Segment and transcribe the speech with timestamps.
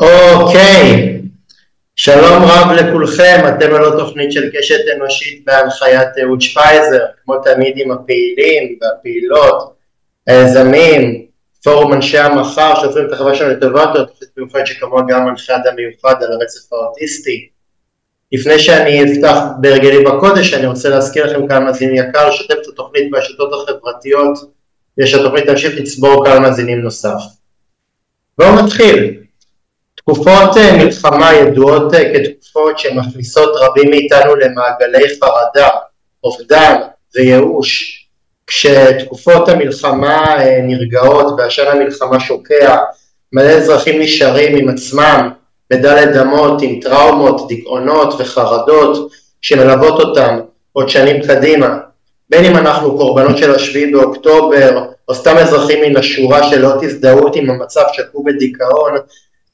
[0.00, 1.18] אוקיי,
[1.96, 7.90] שלום רב לכולכם, אתם על התוכנית של קשת אנושית בהנחיית אהוד שפייזר, כמו תמיד עם
[7.90, 9.74] הפעילים והפעילות,
[10.26, 11.26] היזמים,
[11.64, 16.14] פורום אנשי המחר שעושים את החברה שלנו לטובת התוכנית מיוחדת שכמוה גם מנחה אדם מיוחד
[16.22, 17.48] על הרצף האוטיסטי.
[18.32, 23.10] לפני שאני אפתח בהרגלי בקודש, אני רוצה להזכיר לכם כמה מאזינים יקר, לשתף את התוכנית
[23.10, 24.38] ברשתות החברתיות,
[24.96, 27.20] כדי שהתוכנית תמשיך לצבור קהל מאזינים נוסף.
[28.38, 29.27] בואו נתחיל.
[30.08, 35.68] תקופות אה, מלחמה ידועות אה, כתקופות שמכניסות רבים מאיתנו למעגלי חרדה,
[36.24, 36.74] אובדן
[37.14, 38.04] וייאוש.
[38.46, 42.78] כשתקופות המלחמה אה, נרגעות ועשן המלחמה שוקע,
[43.32, 45.30] מלא אזרחים נשארים עם עצמם
[45.70, 49.10] בדלת אמות, עם טראומות, דיכאונות וחרדות
[49.42, 50.38] שמלוות אותם
[50.72, 51.78] עוד שנים קדימה.
[52.30, 57.50] בין אם אנחנו קורבנות של השביעי באוקטובר, או סתם אזרחים מן השורה שלא תזדהות עם
[57.50, 58.92] המצב שקעו בדיכאון,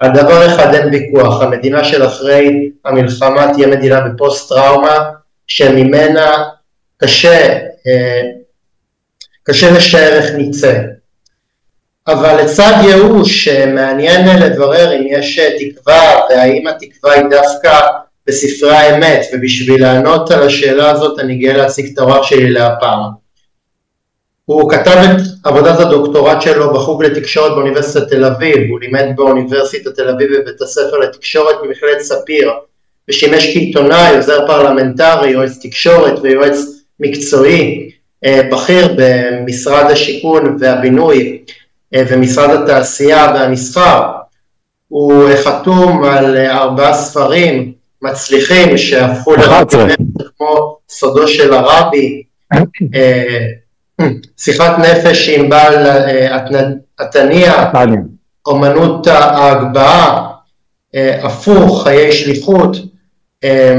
[0.04, 4.98] על דבר אחד אין ויכוח, המדינה של אחרי המלחמה תהיה מדינה בפוסט טראומה
[5.46, 6.45] שממנה
[6.96, 8.23] קשה, אה,
[9.42, 10.80] קשה לשער איך נצא.
[12.09, 17.80] אבל לצד ייאוש מעניין לברר אם יש תקווה והאם התקווה היא דווקא
[18.26, 23.23] בספרי האמת ובשביל לענות על השאלה הזאת אני גאה להציג את האורח שלי להפעם.
[24.45, 30.09] הוא כתב את עבודת הדוקטורט שלו בחוג לתקשורת באוניברסיטת תל אביב, הוא לימד באוניברסיטת תל
[30.09, 32.52] אביב בבית הספר לתקשורת במכללת ספיר
[33.09, 36.59] ושימש כעיתונאי, עוזר פרלמנטרי, יועץ תקשורת ויועץ
[37.01, 37.90] מקצועי
[38.24, 41.38] אה, בכיר במשרד השיכון והבינוי
[41.95, 44.02] אה, ומשרד התעשייה והמסחר.
[44.88, 49.96] הוא חתום על ארבעה ספרים מצליחים שהפכו לרבים
[50.38, 52.23] כמו סודו של הרבי
[52.95, 53.46] אה,
[54.37, 55.87] שיחת נפש עם בעל
[56.98, 57.84] התניא, אה,
[58.46, 60.30] אומנות ההגבהה,
[60.95, 62.76] אה, הפוך, חיי שליחות,
[63.45, 63.74] אה,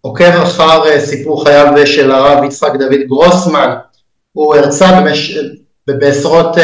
[0.00, 3.74] עוקב אחר סיפור חייו של הרב יצחק דוד גרוסמן,
[4.32, 5.38] הוא הרצה במש...
[5.86, 6.56] בעשרות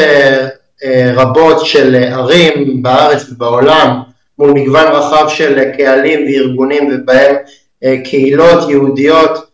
[1.14, 4.02] רבות של ערים בארץ ובעולם
[4.38, 7.36] מול מגוון רחב של קהלים וארגונים ובהם
[8.04, 9.50] קהילות יהודיות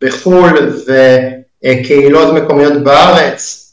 [0.00, 1.18] בחו"ל ו...
[1.64, 3.72] אה, קהילות מקומיות בארץ.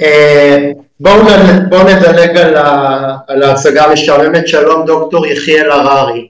[0.00, 0.70] אה,
[1.00, 1.20] בואו
[1.68, 6.28] בוא נדלג על, ה, על ההצגה המשעממת, שלום דוקטור יחיאל הררי.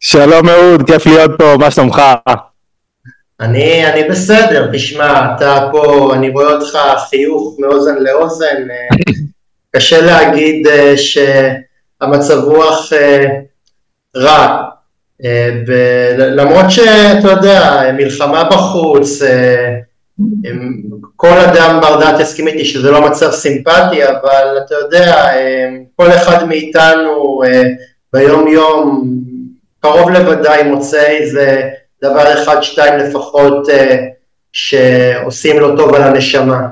[0.00, 2.02] שלום אהוד, כיף להיות פה, מה שלומך?
[3.40, 6.78] אני, אני בסדר, תשמע, אתה פה, אני רואה אותך
[7.08, 8.96] חיוך מאוזן לאוזן, אה,
[9.76, 10.66] קשה להגיד
[10.96, 12.92] שהמצב רוח
[14.16, 14.62] רע,
[16.16, 19.78] למרות שאתה יודע, מלחמה בחוץ, אה,
[21.16, 26.10] כל אדם בר דעת יסכים איתי שזה לא מצב סימפטי, אבל אתה יודע, אה, כל
[26.10, 27.40] אחד מאיתנו
[28.12, 29.14] ביום יום
[29.80, 31.70] קרוב לוודאי מוצא איזה
[32.04, 33.68] דבר אחד, שתיים לפחות
[34.52, 36.66] שעושים לו טוב על הנשמה.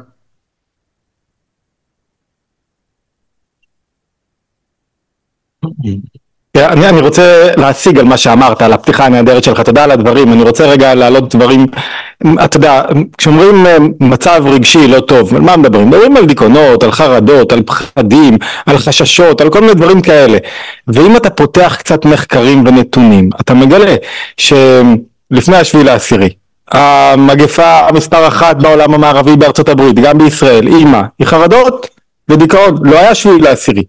[6.57, 10.43] אני, אני רוצה להשיג על מה שאמרת, על הפתיחה הנהדרת שלך, תודה על הדברים, אני
[10.43, 11.67] רוצה רגע להעלות דברים,
[12.45, 12.83] אתה יודע,
[13.19, 15.89] כשאומרים אה, מצב רגשי לא טוב, על מה מדברים?
[15.89, 20.39] מדברים על דיכאונות, על חרדות, על פחדים, על חששות, על כל מיני דברים כאלה,
[20.89, 23.95] ואם אתה פותח קצת מחקרים ונתונים, אתה מגלה
[24.37, 26.29] שלפני השביעי לעשירי,
[26.73, 31.94] המגפה המספר אחת בעולם המערבי בארצות הברית, גם בישראל, אימא, היא חרדות,
[32.29, 33.83] ודיכאון, לא היה שביעי לעשירי.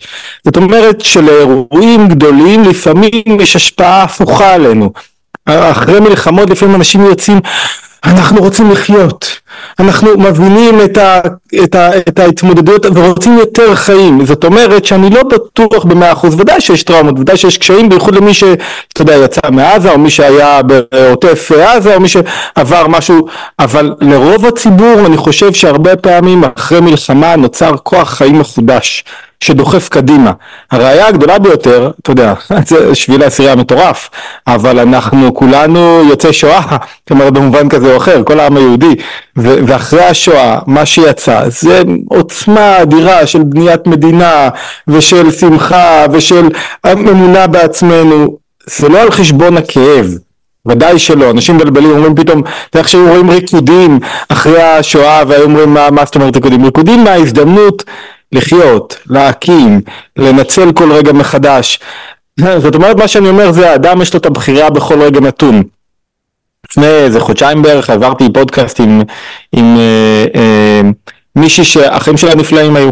[0.45, 4.91] זאת אומרת שלאירועים גדולים לפעמים יש השפעה הפוכה עלינו.
[5.45, 7.39] אחרי מלחמות לפעמים אנשים יוצאים
[8.03, 9.39] אנחנו רוצים לחיות,
[9.79, 11.19] אנחנו מבינים את, ה,
[11.63, 16.61] את, ה, את ההתמודדות ורוצים יותר חיים, זאת אומרת שאני לא בטוח במאה אחוז, ודאי
[16.61, 21.51] שיש טראומות, ודאי שיש קשיים, בייחוד למי שאתה יודע יצא מעזה או מי שהיה בעוטף
[21.51, 23.27] עזה או מי שעבר משהו,
[23.59, 29.03] אבל לרוב הציבור אני חושב שהרבה פעמים אחרי מלחמה נוצר כוח חיים מחודש.
[29.45, 30.31] שדוחף קדימה.
[30.71, 32.33] הראייה הגדולה ביותר, אתה יודע,
[32.67, 34.09] זה שביל העשירי המטורף,
[34.47, 36.77] אבל אנחנו כולנו יוצאי שואה,
[37.11, 38.95] אומרת במובן כזה או אחר, כל העם היהודי,
[39.37, 44.49] ו- ואחרי השואה, מה שיצא זה עוצמה אדירה של בניית מדינה,
[44.87, 46.49] ושל שמחה, ושל
[46.91, 50.17] אמונה בעצמנו, זה לא על חשבון הכאב.
[50.67, 53.99] ודאי שלא, אנשים מבלבלים, אומרים פתאום, אתה איך שהיו רואים ריקודים
[54.29, 56.65] אחרי השואה והיו אומרים מה, מה זאת אומרת ריקודים?
[56.65, 57.83] ריקודים מההזדמנות
[58.35, 59.81] לחיות, להקים,
[60.17, 61.79] לנצל כל רגע מחדש.
[62.39, 65.63] זאת אומרת מה שאני אומר זה האדם יש לו את הבחירה בכל רגע נתון.
[66.69, 69.01] לפני איזה חודשיים בערך העברתי פודקאסט עם,
[69.51, 70.81] עם אה, אה,
[71.35, 72.89] מישהי שהחיים שלה נפלאים היו.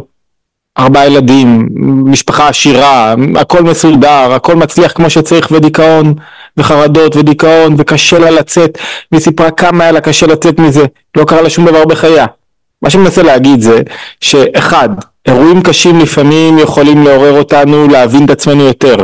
[0.77, 1.69] ארבעה ילדים,
[2.05, 6.13] משפחה עשירה, הכל מסודר, הכל מצליח כמו שצריך ודיכאון
[6.57, 8.77] וחרדות ודיכאון וקשה לה לצאת
[9.11, 10.85] והיא סיפרה כמה היה לה קשה לצאת מזה,
[11.17, 12.25] לא קרה לה שום דבר בחייה.
[12.81, 13.81] מה שאני מנסה להגיד זה
[14.21, 14.89] שאחד,
[15.25, 18.95] אירועים קשים לפעמים יכולים לעורר אותנו להבין את עצמנו יותר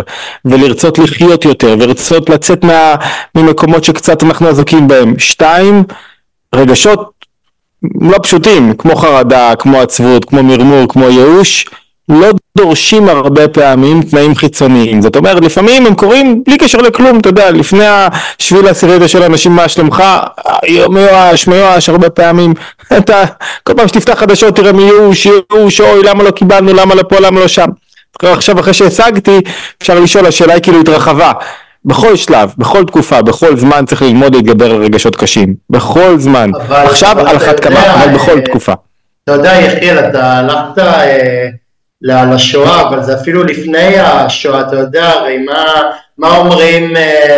[0.45, 2.95] ולרצות לחיות יותר ולרצות לצאת מה,
[3.36, 5.19] ממקומות שקצת אנחנו אזוקים בהם.
[5.19, 5.83] שתיים,
[6.56, 7.12] רגשות
[8.01, 11.66] לא פשוטים כמו חרדה, כמו עצבות, כמו מרמור, כמו ייאוש
[12.10, 12.27] לא
[12.62, 17.52] דורשים הרבה פעמים תנאים חיצוניים, זאת אומרת לפעמים הם קורים בלי קשר לכלום, אתה יודע,
[17.52, 20.04] לפני השביל העשירי של אנשים מה שלומך,
[20.90, 22.54] מיואש, מיואש הרבה פעמים,
[22.98, 23.24] אתה
[23.64, 27.40] כל פעם שתפתח חדשות תראה מיואש, ייאוש, אוי למה לא קיבלנו, למה לא פה, למה
[27.40, 27.68] לא שם,
[28.24, 29.40] עכשיו אחרי שהשגתי
[29.82, 31.32] אפשר לשאול, השאלה היא כאילו התרחבה,
[31.86, 37.20] בכל שלב, בכל תקופה, בכל זמן צריך ללמוד להתגבר על רגשות קשים, בכל זמן, עכשיו
[37.20, 38.74] על אחת כמה, אבל בכל תקופה.
[39.24, 41.48] אתה יודע יחיאל, אתה הלכת אה,
[42.01, 45.66] לשואה, אבל זה אפילו לפני השואה, אתה יודע הרי מה,
[46.18, 47.38] מה אומרים אה,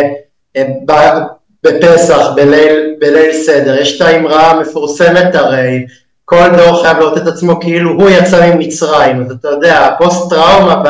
[0.56, 1.18] אה,
[1.64, 5.86] בפסח, בליל, בליל סדר, יש את האמרה המפורסמת הרי,
[6.24, 10.82] כל דור חייב לראות את עצמו כאילו הוא יצא ממצרים, אז אתה יודע, הפוסט טראומה
[10.84, 10.88] ב,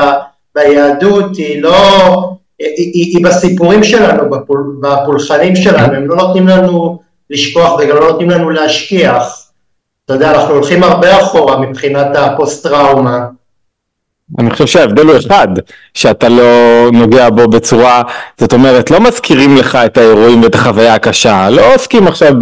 [0.54, 1.76] ביהדות היא לא,
[2.58, 8.10] היא, היא, היא בסיפורים שלנו, בפול, בפולחנים שלנו, הם לא נותנים לנו לשכוח וגם לא
[8.10, 9.42] נותנים לנו להשכיח,
[10.04, 13.26] אתה יודע, אנחנו הולכים הרבה אחורה מבחינת הפוסט טראומה.
[14.38, 15.48] אני חושב שההבדל הוא אחד,
[15.94, 16.42] שאתה לא
[16.92, 18.02] נוגע בו בצורה,
[18.38, 22.32] זאת אומרת, לא מזכירים לך את האירועים ואת החוויה הקשה, לא עוסקים עכשיו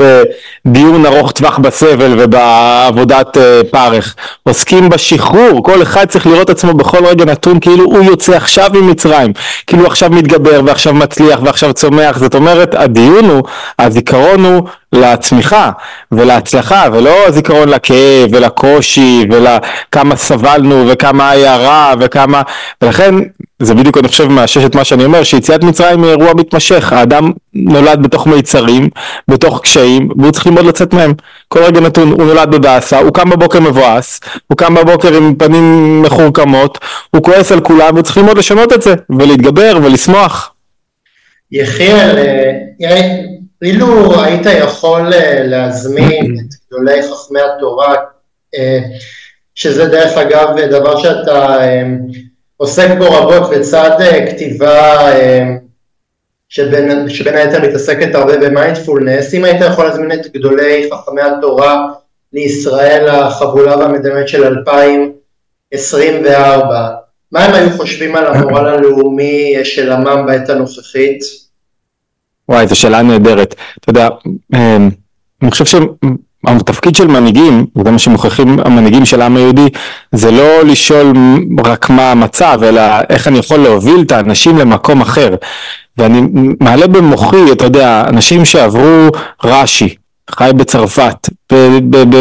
[0.67, 3.41] בדיון ארוך טווח בסבל ובעבודת uh,
[3.71, 8.71] פרך, עוסקים בשחרור, כל אחד צריך לראות עצמו בכל רגע נתון כאילו הוא יוצא עכשיו
[8.75, 9.33] ממצרים,
[9.67, 13.43] כאילו עכשיו מתגבר ועכשיו מצליח ועכשיו צומח, זאת אומרת, הדיון הוא,
[13.79, 14.63] הזיכרון הוא
[14.93, 15.71] לצמיחה
[16.13, 22.43] ולהצלחה ולא הזיכרון לכאב ולקושי ולכמה סבלנו וכמה היה רע וכמה
[22.83, 23.15] ולכן
[23.63, 26.93] זה בדיוק אני חושב מאשש את מה שאני אומר שיציאת מצרים היא אירוע מתמשך.
[26.93, 28.89] האדם נולד בתוך מיצרים
[29.29, 31.15] בתוך קשיים והוא צריך ללמוד לצאת מהם.
[31.49, 36.03] כל רגע נתון הוא נולד בבאסה הוא קם בבוקר מבואס הוא קם בבוקר עם פנים
[36.03, 36.79] מחורקמות
[37.15, 40.53] הוא כועס על כולם והוא צריך ללמוד לשנות את זה ולהתגבר ולשמוח.
[41.53, 43.11] יחיאל אה,
[43.63, 47.95] אילו היית יכול אה, להזמין את גדולי חכמי התורה,
[48.55, 48.79] אה,
[49.61, 51.83] שזה דרך אגב דבר שאתה אה,
[52.57, 53.99] עוסק בו רבות בצד
[54.31, 55.09] כתיבה
[56.49, 61.87] שבין, שבין היתר מתעסקת הרבה במיינדפולנס, אם היית יכול להזמין את גדולי חכמי התורה
[62.33, 66.89] לישראל החבולה והמדממת של 2024,
[67.33, 71.21] מה הם היו חושבים על המורל הלאומי של עמם בעת הנוכחית?
[72.49, 73.55] וואי, זו שאלה נהדרת.
[73.81, 74.09] אתה יודע,
[75.43, 75.65] אני חושב
[76.49, 79.69] שהתפקיד של מנהיגים, וזה מה שמוכיחים המנהיגים של העם היהודי,
[80.13, 81.13] זה לא לשאול
[81.65, 85.35] רק מה המצב, אלא איך אני יכול להוביל את האנשים למקום אחר.
[85.99, 86.21] ואני
[86.61, 89.09] מעלה במוחי, אתה יודע, אנשים שעברו
[89.45, 89.95] רש"י,
[90.31, 91.29] חי בצרפת,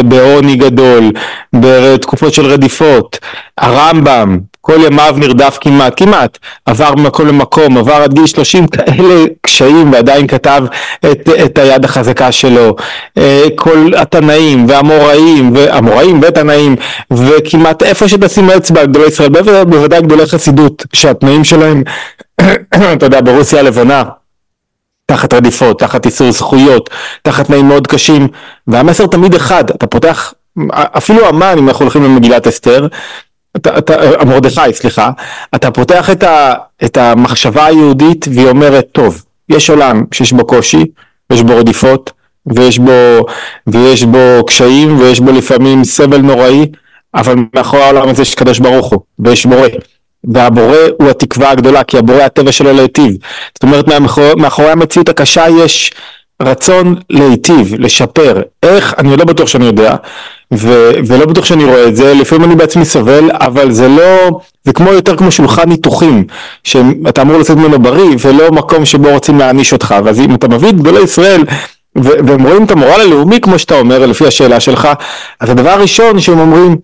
[0.08, 1.12] בעוני גדול,
[1.52, 3.18] בתקופות של רדיפות,
[3.58, 9.92] הרמב"ם, כל ימיו נרדף כמעט, כמעט, עבר ממקום למקום, עבר עד גיל 30 כאלה קשיים
[9.92, 10.62] ועדיין כתב
[11.00, 12.76] את, את היד החזקה שלו,
[13.18, 16.76] אה, כל התנאים והאמוראים, המוראים והתנאים,
[17.12, 19.28] וכמעט איפה שתשים אצבע גדולי ישראל,
[19.64, 21.82] בוודאי גדולי חסידות, שהתנאים שלהם,
[22.94, 24.02] אתה יודע, ברוסיה הלבנה,
[25.06, 26.90] תחת רדיפות, תחת איסור זכויות,
[27.22, 28.28] תחת תנאים מאוד קשים,
[28.66, 30.34] והמסר תמיד אחד, אתה פותח,
[30.74, 32.86] אפילו המן, אם אנחנו הולכים למגילת אסתר,
[33.56, 35.10] אתה, אתה, מרדכי, סליחה,
[35.54, 36.54] אתה פותח את, ה,
[36.84, 40.86] את המחשבה היהודית והיא אומרת, טוב, יש עולם שיש בו קושי,
[41.32, 42.12] יש בו רדיפות,
[42.46, 43.26] ויש בו,
[43.66, 46.66] ויש בו קשיים, ויש בו לפעמים סבל נוראי,
[47.14, 49.68] אבל מאחורי העולם הזה יש קדוש ברוך הוא, ויש בורא.
[50.24, 53.16] והבורא הוא התקווה הגדולה, כי הבורא הטבע שלו להיטיב.
[53.54, 55.92] זאת אומרת, מאחורי, מאחורי המציאות הקשה יש
[56.42, 58.42] רצון להיטיב, לשפר.
[58.62, 58.94] איך?
[58.98, 59.96] אני לא בטוח שאני יודע,
[60.54, 64.72] ו- ולא בטוח שאני רואה את זה, לפעמים אני בעצמי סובל, אבל זה לא, זה
[64.72, 66.24] כמו יותר כמו שולחן ניתוחים,
[66.64, 69.94] שאתה אמור לצאת ממנו בריא, ולא מקום שבו רוצים להעניש אותך.
[70.04, 71.44] ואז אם אתה מביא את גדולי ישראל,
[71.98, 74.88] ו- והם רואים את המורל הלאומי, כמו שאתה אומר, לפי השאלה שלך,
[75.40, 76.76] אז הדבר הראשון שהם אומרים,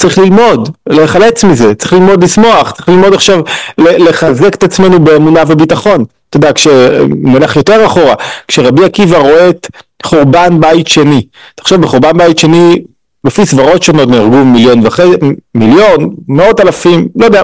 [0.00, 3.40] צריך ללמוד, להיחלץ מזה, צריך ללמוד לשמוח, צריך ללמוד עכשיו
[3.78, 6.04] לחזק את עצמנו באמונה וביטחון.
[6.30, 8.14] אתה יודע, כשנלך יותר אחורה,
[8.48, 9.66] כשרבי עקיבא רואה את
[10.04, 12.82] חורבן בית שני, תחשוב בחורבן בית שני,
[13.24, 15.10] לפי סברות שונות נהרגו מיליון וחצי,
[15.54, 17.42] מיליון, מאות אלפים, לא יודע,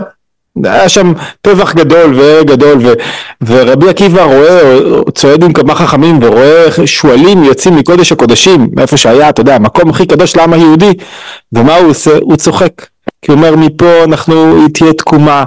[0.65, 2.93] היה שם טבח גדול והרג גדול ו,
[3.47, 4.79] ורבי עקיבא רואה,
[5.15, 10.07] צועד עם כמה חכמים ורואה שועלים יוצאים מקודש הקודשים, מאיפה שהיה, אתה יודע, המקום הכי
[10.07, 10.93] קדוש לעם היהודי,
[11.53, 12.19] ומה הוא עושה?
[12.21, 12.87] הוא צוחק.
[13.23, 15.45] כי הוא אומר מפה אנחנו, תהיה תקומה,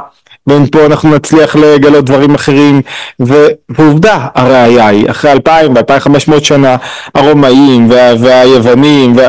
[0.48, 2.82] ומפה אנחנו נצליח לגלות דברים אחרים,
[3.70, 6.76] ועובדה, הראיה היא, אחרי אלפיים ואלפיים חמש מאות שנה,
[7.16, 9.28] הרומאים וה, והיוונים, וה...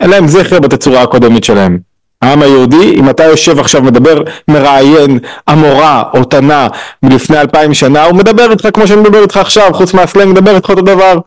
[0.00, 1.78] אין להם זכר בתצורה הקודמת שלהם.
[2.22, 5.18] העם היהודי, אם אתה יושב עכשיו מדבר, מראיין
[5.52, 6.66] אמורה או תנא
[7.02, 10.70] מלפני אלפיים שנה, הוא מדבר איתך כמו שאני מדבר איתך עכשיו, חוץ מהסלנג, מדבר איתך
[10.70, 11.18] אותו דבר.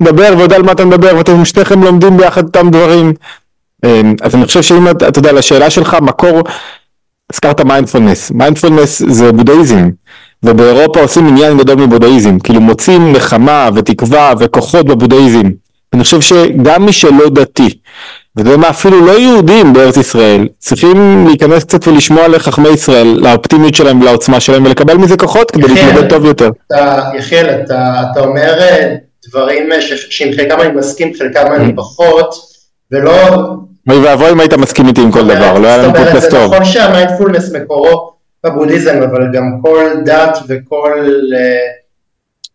[0.00, 3.12] מדבר ויודע על מה אתה מדבר, ואתם שניכם לומדים ביחד אותם דברים.
[3.84, 6.42] אמ, אז אני חושב שאם אתה יודע, לשאלה שלך, מקור,
[7.32, 9.90] הזכרת מיינדפולנס, מיינדפולנס זה בודהיזם,
[10.42, 15.50] ובאירופה עושים עניין גדול מבודהיזם, כאילו מוצאים נחמה ותקווה וכוחות בבודהיזם.
[15.92, 17.78] אני חושב שגם מי שלא דתי,
[18.36, 24.40] מה, אפילו לא יהודים בארץ ישראל, צריכים להיכנס קצת ולשמוע לחכמי ישראל, לאופטימיות שלהם ולעוצמה
[24.40, 26.50] שלהם, ולקבל מזה כוחות כדי להתמודד טוב יותר.
[27.14, 28.94] יחיאל, אתה, אתה אומר אה,
[29.28, 32.34] דברים שעם חלקם אני מסכים, חלקם אני פחות,
[32.90, 33.12] ולא...
[33.88, 36.40] אוי ואבוי אם היית מסכים איתי עם כל דבר, לא היה לנו פודקאסט טוב.
[36.40, 38.12] זה נכון שהמיינדפולנס מקורו
[38.46, 41.82] בבודהיזם, אבל גם כל דת וכל uh,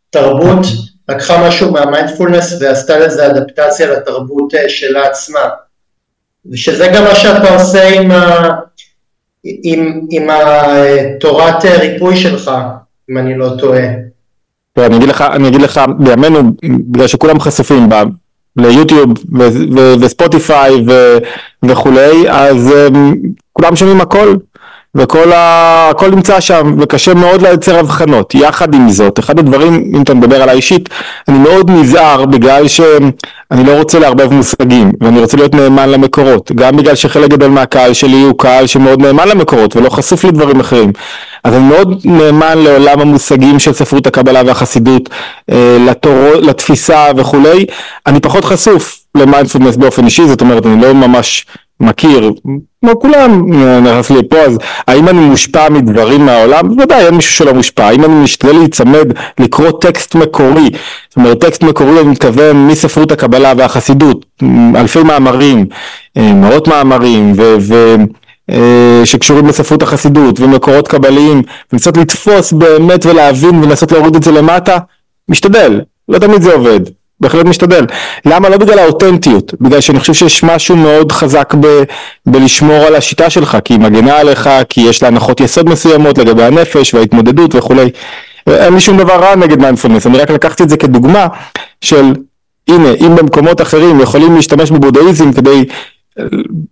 [0.10, 0.66] תרבות
[1.10, 5.50] לקחה משהו מהמיינדפולנס ועשתה לזה אדפטציה לתרבות uh, שלה עצמה.
[6.52, 8.50] ושזה גם מה שאתה עושה עם, ה,
[9.44, 12.52] עם, עם התורת ריפוי שלך,
[13.10, 13.84] אם אני לא טועה.
[14.78, 17.94] אני אגיד לך, אני אגיד לך, בימינו, בגלל שכולם חשופים ב...
[18.58, 19.14] ליוטיוב
[20.02, 20.72] וספוטיפיי
[21.66, 22.98] וכולי, אז um,
[23.54, 24.36] כולם שומעים הכל,
[24.96, 25.90] וכל ה...
[25.90, 28.36] הכל נמצא שם, וקשה מאוד לייצר הבחנות.
[28.36, 30.90] יחד עם זאת, אחד הדברים, אם אתה מדבר על האישית,
[31.28, 36.78] אני מאוד נזהר בגלל שאני לא רוצה לערבב מושגים, ואני רוצה להיות נאמן למקורות, גם
[36.78, 40.92] בגלל שחלק גדול מהקהל שלי הוא קהל שמאוד נאמן למקורות, ולא חשוף לדברים אחרים.
[41.44, 45.10] אז אני מאוד נאמן לעולם המושגים של ספרות הקבלה והחסידות,
[45.52, 47.66] אה, לתור, לתפיסה וכולי,
[48.08, 51.46] אני פחות חשוף למיינדפולנס באופן אישי, זאת אומרת אני לא ממש
[51.80, 52.32] מכיר,
[52.82, 53.54] כמו כולם
[53.84, 54.58] נכנס לי פה, אז
[54.88, 56.70] האם אני מושפע מדברים מהעולם?
[56.70, 57.86] בוודאי, אין מישהו שלא מושפע.
[57.86, 60.70] האם אני משתדל להיצמד, לקרוא טקסט מקורי?
[61.10, 64.26] זאת אומרת, טקסט מקורי אני מתכוון מספרות הקבלה והחסידות,
[64.76, 65.66] אלפי מאמרים,
[66.18, 67.56] אה, מאות מאמרים, ו...
[67.60, 67.96] ו
[68.52, 71.42] אה, שקשורים לספרות החסידות ומקורות קבליים
[71.72, 74.78] ולנסות לתפוס באמת ולהבין ולנסות להוריד את זה למטה,
[75.30, 76.80] משתדל, לא תמיד זה עובד,
[77.20, 77.86] בהחלט משתדל.
[78.26, 78.50] למה?
[78.50, 81.84] לא בגלל האותנטיות, בגלל שאני חושב שיש משהו מאוד חזק ב,
[82.26, 86.44] בלשמור על השיטה שלך, כי היא מגנה עליך, כי יש לה הנחות יסוד מסוימות לגבי
[86.44, 87.90] הנפש וההתמודדות וכולי.
[88.48, 91.28] אין לי שום דבר רע נגד מיינדפולנס, אני רק לקחתי את זה כדוגמה
[91.82, 92.14] של
[92.68, 95.66] הנה, אם במקומות אחרים יכולים להשתמש בבודהיזם כדי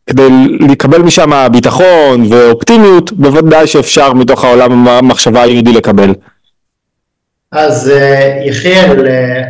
[0.10, 6.14] כדי לקבל משם ביטחון ואופטימיות, בוודאי שאפשר מתוך העולם המחשבה היהודי לקבל.
[7.52, 9.42] אז אה, יחיאל, אה,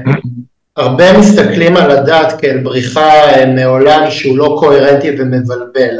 [0.77, 5.99] הרבה מסתכלים על הדת כאל בריחה אה, מעולם שהוא לא קוהרנטי ומבלבל.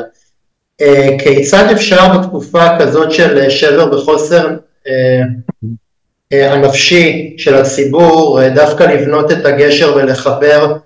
[1.20, 4.48] כיצד אפשר בתקופה כזאת של שבר וחוסר
[6.32, 10.78] הנפשי של הציבור דווקא לבנות את הגשר ולחבר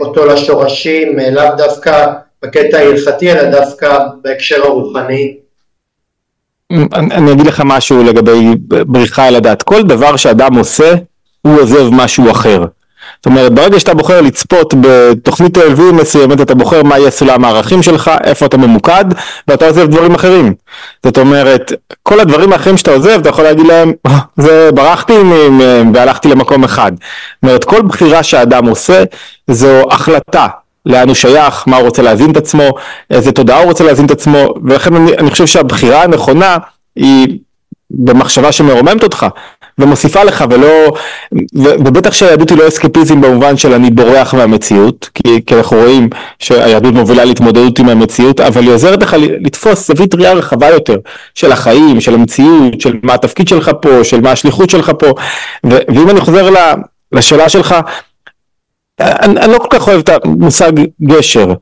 [0.00, 2.06] אותו לשורשים, לאו דווקא
[2.42, 5.36] בקטע ההלכתי, אלא דווקא בהקשר הרוחני.
[6.72, 8.54] אני, אני אגיד לך משהו לגבי
[8.86, 9.62] בריחה אל הדת.
[9.62, 10.94] כל דבר שאדם עושה,
[11.42, 12.64] הוא עוזב משהו אחר.
[13.16, 17.82] זאת אומרת, ברגע שאתה בוחר לצפות בתוכנית טלוויזיה מסוימת, אתה בוחר מה יהיה סולם הערכים
[17.82, 19.04] שלך, איפה אתה ממוקד,
[19.48, 20.54] ואתה עוזב דברים אחרים.
[21.04, 21.72] זאת אומרת,
[22.02, 26.64] כל הדברים האחרים שאתה עוזב, אתה יכול להגיד להם, אה, זה ברחתי מהם והלכתי למקום
[26.64, 26.92] אחד.
[26.92, 29.04] זאת אומרת, כל בחירה שאדם עושה,
[29.50, 30.46] זו החלטה.
[30.86, 32.70] לאן הוא שייך, מה הוא רוצה להזין את עצמו,
[33.10, 36.56] איזה תודעה הוא רוצה להזין את עצמו, ולכן אני, אני חושב שהבחירה הנכונה
[36.96, 37.38] היא
[37.90, 39.26] במחשבה שמרוממת אותך
[39.78, 40.92] ומוסיפה לך ולא,
[41.34, 46.08] ו, ובטח שהיהדות היא לא אסקפיזם במובן של אני בורח מהמציאות, כי, כי אנחנו רואים
[46.38, 50.96] שהיהדות מובילה להתמודדות עם המציאות, אבל היא עוזרת לך לתפוס זווית ראייה רחבה יותר
[51.34, 55.06] של החיים, של המציאות, של מה התפקיד שלך פה, של מה השליחות שלך פה,
[55.66, 56.50] ו, ואם אני חוזר
[57.12, 57.74] לשאלה שלך,
[59.00, 61.54] אני, אני לא כל כך אוהב את המושג גשר.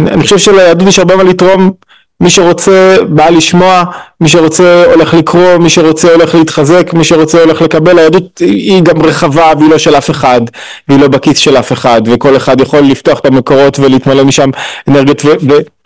[0.00, 1.72] אני חושב שליהדות יש הרבה מה לתרום.
[2.20, 3.84] מי שרוצה בא לשמוע,
[4.20, 9.02] מי שרוצה הולך לקרוא, מי שרוצה הולך להתחזק, מי שרוצה הולך לקבל, היהדות היא גם
[9.02, 10.40] רחבה והיא לא של אף אחד,
[10.88, 14.50] והיא לא בכיס של אף אחד, וכל אחד יכול לפתוח את המקורות ולהתמלא משם
[14.88, 15.77] אנרגיות, ו-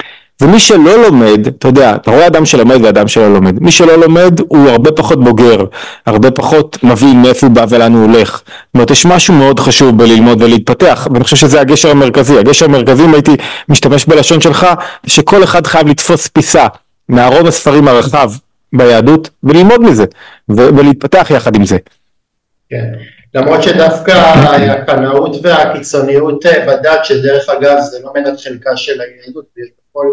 [0.43, 4.41] ומי שלא לומד, אתה יודע, אתה רואה אדם שלומד ואדם שלא לומד, מי שלא לומד
[4.49, 5.65] הוא הרבה פחות בוגר,
[6.07, 8.31] הרבה פחות מבין מאיפה הוא בא ולאן הוא הולך.
[8.37, 12.39] זאת אומרת, יש משהו מאוד חשוב בללמוד ולהתפתח, ואני חושב שזה הגשר המרכזי.
[12.39, 13.37] הגשר המרכזי, אם הייתי
[13.69, 14.67] משתמש בלשון שלך,
[15.07, 16.67] שכל אחד חייב לתפוס פיסה
[17.09, 18.31] מארון הספרים הרחב
[18.73, 20.05] ביהדות, וללמוד מזה,
[20.49, 21.79] ולהתפתח יחד עם זה.
[22.71, 22.85] כן.
[23.35, 29.45] למרות שדווקא הקנאות והקיצוניות בדת, שדרך אגב זה לא מנת חלקה של היהדות,
[29.93, 30.07] בכל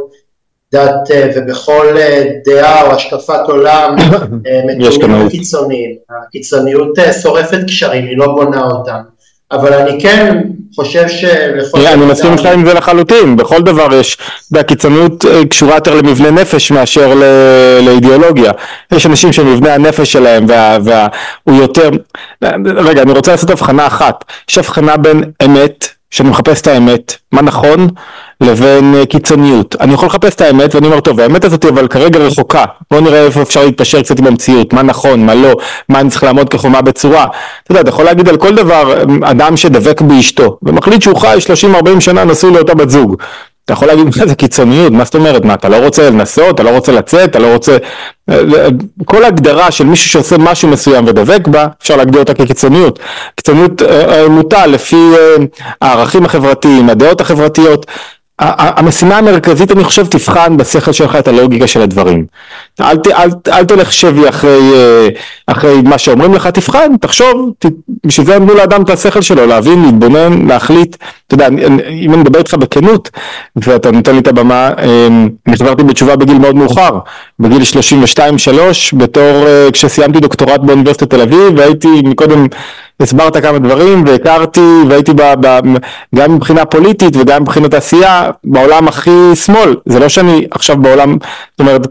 [0.72, 1.98] דת ובכל
[2.46, 3.96] דעה או השקפת עולם
[4.68, 5.96] מתונים וקיצוניים.
[6.28, 9.00] הקיצוניות שורפת קשרים, היא לא בונה אותם.
[9.52, 10.42] אבל אני כן
[10.76, 11.88] חושב שלכל...
[11.88, 14.18] אני מסכים איתך עם זה לחלוטין, בכל דבר יש,
[14.52, 17.14] והקיצוניות קשורה יותר למבנה נפש מאשר
[17.86, 18.52] לאידיאולוגיה.
[18.92, 20.46] יש אנשים שמבנה הנפש שלהם
[20.84, 21.90] והוא יותר...
[22.66, 24.26] רגע, אני רוצה לעשות הבחנה אחת.
[24.50, 27.88] יש הבחנה בין אמת, שאני מחפש את האמת, מה נכון,
[28.42, 29.76] לבין קיצוניות.
[29.80, 32.66] אני יכול לחפש את האמת ואני אומר טוב האמת הזאת אבל כרגע רחוקה.
[32.92, 35.56] בוא נראה איפה אפשר להתפשר קצת עם המציאות מה נכון מה לא
[35.90, 37.26] מה אני צריך לעמוד כחומה בצורה.
[37.64, 41.38] אתה יודע אתה יכול להגיד על כל דבר אדם שדבק באשתו ומחליט שהוא חי
[41.98, 43.16] 30-40 שנה נשוי לאותה בת זוג.
[43.66, 44.94] אתה יכול להגיד מה זה קיצוניות?
[44.94, 45.46] מה זאת אומרת?
[45.46, 46.56] מה אתה לא רוצה לנסות?
[46.56, 47.30] אתה לא רוצה לצאת?
[47.30, 47.78] אתה לא רוצה
[49.06, 53.00] כל הגדרה של מישהו שעושה משהו מסוים ודבק בה אפשר להגדיר אותה כקיצוניות.
[53.36, 53.82] קיצוניות
[54.30, 55.12] מוטה לפי
[55.82, 57.86] הערכים החברתיים הדעות החברתיות
[58.40, 62.26] המשימה המרכזית אני חושב תבחן בשכל שלך את הלוגיקה של הדברים.
[62.82, 64.60] אל, אל, אל תלך שבי אחרי,
[65.48, 67.66] אחרי מה שאומרים לך תבחן תחשוב ת,
[68.06, 70.96] בשביל זה נתנו לאדם את השכל שלו להבין להתבונן להחליט.
[71.28, 73.10] אתה יודע אם אני מדבר איתך בכנות
[73.56, 74.70] ואתה נותן לי את הבמה
[75.48, 77.00] אני חזרתי בתשובה בגיל מאוד מאוחר.
[77.40, 77.62] בגיל
[78.92, 82.48] 32-3 בתור כשסיימתי דוקטורט באוניברסיטת תל אביב והייתי מקודם
[83.00, 85.60] הסברת כמה דברים והכרתי והייתי ב, ב,
[86.16, 89.76] גם מבחינה פוליטית וגם מבחינת עשייה בעולם הכי שמאל.
[89.86, 91.18] זה לא שאני עכשיו בעולם
[91.52, 91.82] זאת אומרת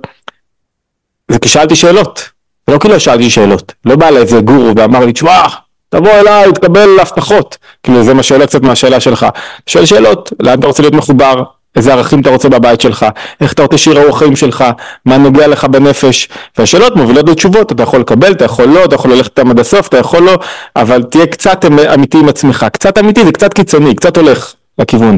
[1.28, 2.28] זה כי שאלתי שאלות.
[2.68, 3.72] לא כי לא שאלתי שאלות.
[3.84, 5.46] לא בא לאיזה גורו ואמר לי תשמע
[5.88, 7.56] תבוא אליי תקבל הבטחות.
[7.82, 9.26] כאילו זה מה שעולה קצת מהשאלה שלך.
[9.66, 11.42] שואל שאלות לאן אתה רוצה להיות מחובר
[11.78, 13.06] איזה ערכים אתה רוצה בבית שלך,
[13.40, 14.64] איך אתה רוצה שיראו החיים שלך,
[15.04, 19.12] מה נוגע לך בנפש, והשאלות מובילות לתשובות, אתה יכול לקבל, אתה יכול לא, אתה יכול
[19.12, 20.38] ללכת איתם עד הסוף, אתה יכול לא,
[20.76, 25.16] אבל תהיה קצת אמיתי עם עצמך, קצת אמיתי זה קצת קיצוני, קצת הולך לכיוון.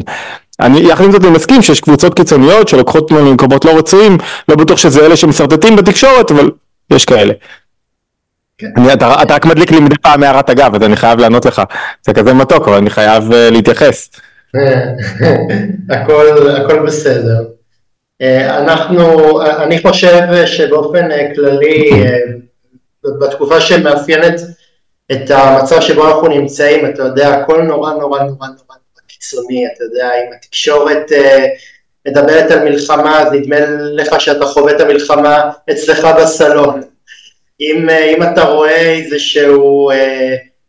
[0.59, 4.17] אני יחד עם זאת אני מסכים שיש קבוצות קיצוניות שלוקחות אותנו למקומות לא רצויים,
[4.49, 6.49] לא בטוח שזה אלה שמשרטטים בתקשורת, אבל
[6.91, 7.33] יש כאלה.
[8.57, 8.67] כן.
[8.77, 11.61] אני, אתה, אתה רק מדליק לי מדי פעם הערת אגב, אז אני חייב לענות לך,
[12.05, 14.09] זה כזה מתוק, אבל אני חייב uh, להתייחס.
[15.89, 17.43] הכל, הכל בסדר.
[18.21, 22.17] אה, אנחנו, אני חושב שבאופן אה, כללי, אה,
[23.19, 24.41] בתקופה שמאפיינת
[25.11, 28.75] את המצב שבו אנחנו נמצאים, אתה יודע, הכל נורא נורא נורא נורא
[29.07, 31.11] קיצוני, אתה יודע, אם התקשורת
[32.07, 33.57] מדברת על מלחמה, אז נדמה
[33.93, 36.81] לך שאתה חווה את המלחמה אצלך בסלון.
[37.61, 39.89] אם, אם אתה רואה איזשהו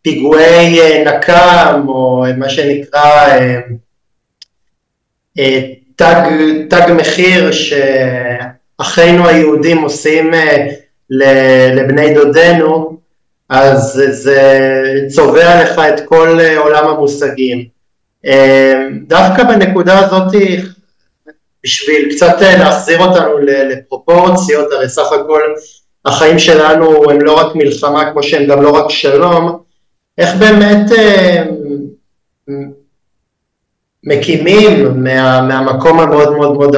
[0.02, 3.38] פיגועי נקם, או מה שנקרא
[5.38, 5.60] אה,
[5.96, 6.30] תג,
[6.70, 10.66] תג מחיר שאחינו היהודים עושים אה,
[11.74, 12.96] לבני דודינו,
[13.48, 14.40] אז זה
[15.08, 17.72] צובע לך את כל אה, עולם המושגים.
[19.06, 20.34] דווקא בנקודה הזאת,
[21.64, 25.40] בשביל קצת להחזיר אותנו לפרופורציות, הרי סך הכל
[26.04, 29.61] החיים שלנו הם לא רק מלחמה כמו שהם גם לא רק שלום,
[30.18, 30.90] איך באמת
[34.04, 36.76] מקימים מה, מהמקום המאוד מאוד מאוד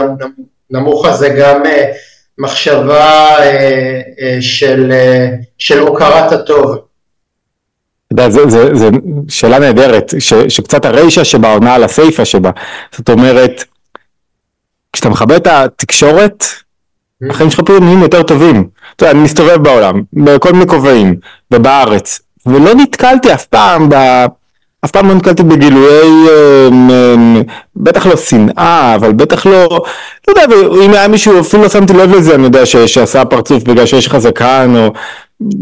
[0.70, 1.92] נמוך הזה גם אה,
[2.38, 4.92] מחשבה אה, אה, של,
[5.58, 6.76] של הוקרת הטוב.
[8.28, 8.90] זו
[9.28, 12.50] שאלה נהדרת, ש, שקצת הרישה שבה עונה על הסיפה שבה,
[12.96, 13.64] זאת אומרת,
[14.92, 17.30] כשאתה מכבה את התקשורת, mm.
[17.30, 18.68] החיים שלך פתאום נהיים יותר טובים.
[18.96, 21.16] אתה יודע, אני מסתובב בעולם, בכל מיני כובעים,
[21.50, 23.94] ובארץ, ולא נתקלתי אף פעם ב...
[24.84, 27.42] אף פעם לא נתקלתי בגילויי, אמ, אמ,
[27.76, 29.68] בטח לא שנאה, אבל בטח לא,
[30.28, 33.86] לא יודע, אם היה מישהו, אפילו לא שמתי לב לזה, אני יודע שעשה פרצוף בגלל
[33.86, 34.92] שיש לך זקן, או...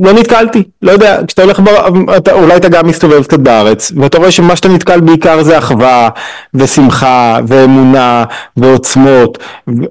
[0.01, 1.89] לא נתקלתי, לא יודע, כשאתה הולך, בר...
[2.17, 6.09] אתה, אולי אתה גם מסתובב קצת בארץ, ואתה רואה שמה שאתה נתקל בעיקר זה אחווה,
[6.55, 8.25] ושמחה, ואמונה,
[8.57, 9.39] ועוצמות,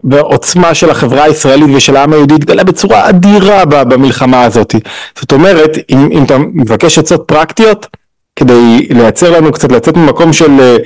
[0.04, 4.76] ועוצמה של החברה הישראלית ושל העם היהודי התגלה בצורה אדירה במלחמה הזאת.
[5.20, 7.88] זאת אומרת, אם, אם אתה מבקש עצות פרקטיות,
[8.36, 10.78] כדי לייצר לנו קצת לצאת ממקום של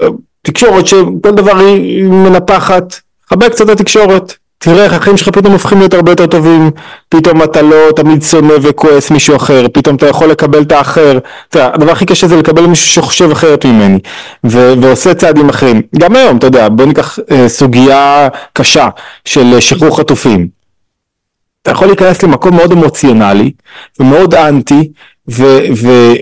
[0.00, 0.04] uh,
[0.42, 2.94] תקשורת שכל דבר היא מנפחת,
[3.30, 6.70] חבק קצת התקשורת, תראה איך החיים שלך פתאום הופכים להיות הרבה יותר טובים,
[7.08, 11.58] פתאום אתה לא תמיד שונא וכועס מישהו אחר, פתאום אתה יכול לקבל את האחר, אתה
[11.58, 13.98] יודע, הדבר הכי קשה זה לקבל מישהו שחושב אחרת ממני,
[14.46, 18.88] ו- ועושה צעדים אחרים, גם היום, אתה יודע, בוא ניקח uh, סוגיה קשה
[19.24, 20.48] של שחרור חטופים,
[21.62, 23.52] אתה יכול להיכנס למקום מאוד אמוציונלי
[24.00, 24.88] ומאוד אנטי
[25.28, 26.14] וזה,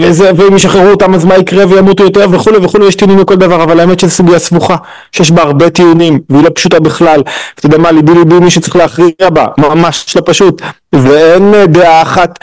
[0.00, 3.62] וזה, ואם ישחררו אותם אז מה יקרה וימותו יותר וכולי וכולי, יש טיעונים לכל דבר,
[3.62, 4.76] אבל האמת שזו סוגיה סבוכה,
[5.12, 7.22] שיש בה הרבה טיעונים, והיא לא פשוטה בכלל,
[7.54, 12.38] אתה יודע מה, ליבי ליבי מי שצריך להכריע בה, ממש לא פשוט, ואין דעה אחת,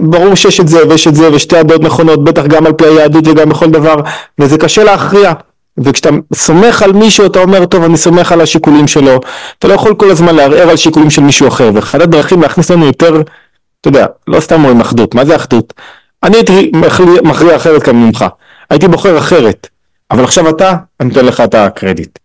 [0.00, 3.26] ברור שיש את זה ויש את זה ושתי הדעות נכונות, בטח גם על פי היהדות
[3.26, 3.96] וגם בכל דבר,
[4.38, 5.32] וזה קשה להכריע,
[5.78, 9.20] וכשאתה סומך על מישהו אתה אומר טוב אני סומך על השיקולים שלו,
[9.58, 12.86] אתה לא יכול כל הזמן לערער על שיקולים של מישהו אחר, ואחד הדרכים להכניס לנו
[12.86, 13.22] יותר,
[13.82, 15.72] אתה יודע, לא סתם אומרים אחדות, מה זה אחדות?
[16.22, 16.70] אני הייתי
[17.22, 18.24] מכריע אחרת כאן ממך,
[18.70, 19.68] הייתי בוחר אחרת,
[20.10, 22.18] אבל עכשיו אתה, אני אתן לך את הקרדיט,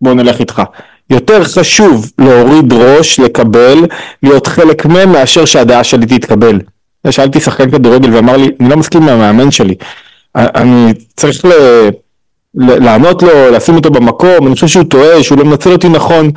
[0.00, 0.62] בוא נלך איתך.
[1.10, 3.78] יותר חשוב להוריד ראש, לקבל,
[4.22, 6.60] להיות חלק מהם מאשר שהדעה שלי תתקבל.
[7.10, 9.74] שאלתי שחקן כדורגל ואמר לי, אני לא מסכים עם המאמן שלי,
[10.36, 11.50] אני צריך ל...
[12.54, 16.30] לענות לו, לשים אותו במקום, אני חושב שהוא טועה, שהוא לא מנצל אותי נכון,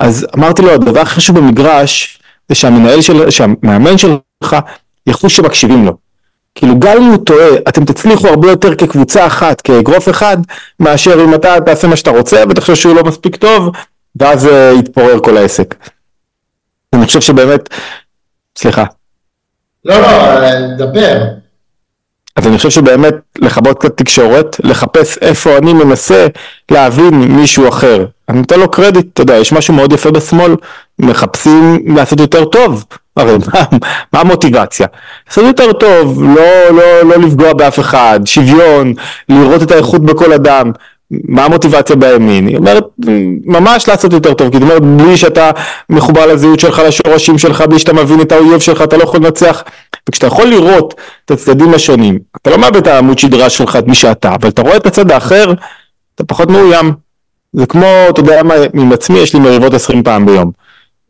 [0.00, 4.56] אז אמרתי לו, הדבר הכי חשוב במגרש, זה שהמנהל של, שהמאמן שלך
[5.06, 5.96] יחוש שמקשיבים לו.
[6.54, 10.36] כאילו גם אם הוא טועה, אתם תצליחו הרבה יותר כקבוצה אחת, כאגרוף אחד,
[10.80, 13.70] מאשר אם אתה תעשה מה שאתה רוצה ותחשוב שהוא לא מספיק טוב,
[14.16, 15.74] ואז uh, יתפורר כל העסק.
[16.92, 17.68] אני חושב שבאמת,
[18.58, 18.84] סליחה.
[19.84, 21.43] לא, לא, דבר.
[22.36, 26.26] אז אני חושב שבאמת לכבות קצת תקשורת, לחפש איפה אני מנסה
[26.70, 28.06] להבין מישהו אחר.
[28.28, 30.56] אני נותן לו קרדיט, אתה יודע, יש משהו מאוד יפה בשמאל,
[30.98, 32.84] מחפשים לעשות יותר טוב.
[33.16, 33.62] הרי מה,
[34.12, 34.86] מה המוטיבציה?
[35.28, 38.94] לעשות יותר טוב, לא, לא, לא לפגוע באף אחד, שוויון,
[39.28, 40.72] לראות את האיכות בכל אדם.
[41.24, 42.46] מה המוטיבציה בימין?
[42.46, 42.84] היא אומרת
[43.44, 45.50] ממש לעשות יותר טוב, כי היא אומרת בלי שאתה
[45.90, 49.62] מחובר לזהות שלך, לשורשים שלך, בלי שאתה מבין את האויב שלך, אתה לא יכול לנצח.
[50.08, 53.94] וכשאתה יכול לראות את הצדדים השונים, אתה לא מאבד את העמוד שדרה שלך, את מי
[53.94, 55.52] שאתה, אבל אתה רואה את הצד האחר,
[56.14, 56.92] אתה פחות מאוים.
[57.52, 60.50] זה כמו, אתה יודע מה, עם עצמי יש לי מריבות עשרים פעם ביום.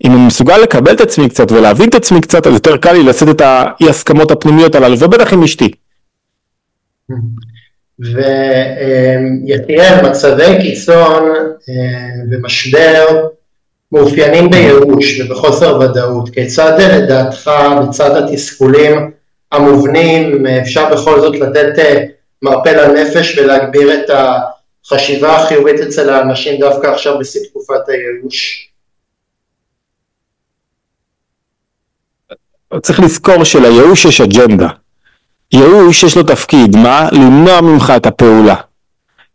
[0.05, 3.03] אם אני מסוגל לקבל את עצמי קצת ולהבין את עצמי קצת, אז יותר קל לי
[3.03, 5.71] לשאת את האי הסכמות הפנימיות הללו, ובטח עם אשתי.
[7.99, 11.23] ויחיאל, מצבי קיצון
[11.69, 11.75] אה,
[12.31, 13.29] ומשבר
[13.93, 16.31] מאופיינים בייאוש ובחוסר ודאות.
[16.31, 17.51] כיצד לדעתך,
[17.89, 19.11] לצד התסכולים
[19.53, 22.05] המובנים, אפשר בכל זאת לתת אה,
[22.43, 28.71] מרפא לנפש ולהגביר את החשיבה החיובית אצל האנשים דווקא עכשיו בשיא תקופת הייאוש?
[32.83, 34.69] צריך לזכור שלייאוש יש אג'נדה.
[35.53, 37.09] ייאוש יש לו תפקיד, מה?
[37.13, 38.55] למנוע ממך את הפעולה.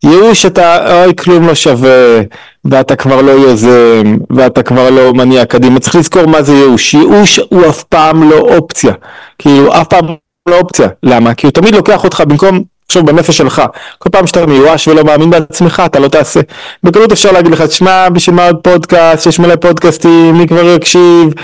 [0.04, 2.20] ייאוש אתה, אוי כלום לא שווה,
[2.64, 6.94] ואתה כבר לא יוזם, ואתה כבר לא מניע קדימה, צריך לזכור מה זה ייאוש.
[6.94, 8.92] ייאוש הוא אף פעם לא אופציה,
[9.38, 10.06] כאילו אף פעם
[10.48, 10.88] לא אופציה.
[11.02, 11.34] למה?
[11.34, 13.62] כי הוא תמיד לוקח אותך במקום, עכשיו בנפש שלך,
[13.98, 16.40] כל פעם שאתה מיואש ולא מאמין בעצמך, אתה לא תעשה.
[16.82, 21.34] בקלות אפשר להגיד לך, תשמע, בשביל מה עוד פודקאסט, יש מלא פודקאסטים, מי כבר יקשיב?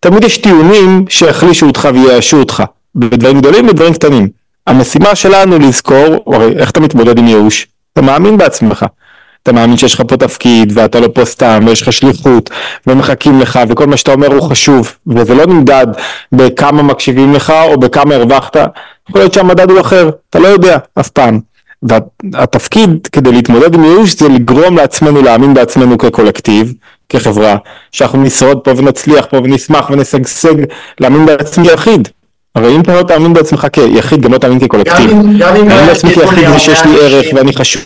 [0.00, 2.62] תמיד יש טיעונים שיחלישו אותך וייאשו אותך.
[2.96, 4.28] בדברים גדולים ובדברים קטנים.
[4.66, 7.66] המשימה שלנו לזכור, הרי איך אתה מתמודד עם ייאוש?
[7.92, 8.86] אתה מאמין בעצמך.
[9.42, 12.50] אתה מאמין שיש לך פה תפקיד ואתה לא פה סתם ויש לך שליחות
[12.86, 15.86] ומחכים לך וכל מה שאתה אומר הוא חשוב וזה לא נמדד
[16.32, 18.56] בכמה מקשיבים לך או בכמה הרווחת
[19.08, 21.40] יכול להיות שהמדד הוא אחר אתה לא יודע אף פעם
[21.82, 26.74] והתפקיד כדי להתמודד עם ייאוש זה לגרום לעצמנו להאמין בעצמנו כקולקטיב
[27.08, 27.56] כחברה
[27.92, 30.54] שאנחנו נשרוד פה ונצליח פה ונשמח ונשגשג
[31.00, 32.08] להאמין בעצמי יחיד
[32.54, 35.10] הרי אם אתה לא תאמין בעצמך כיחיד, גם לא תאמין כקולקטיב.
[35.38, 37.82] גם אם לא יקשיבו לי ושיש לי ערך ואני חשוב.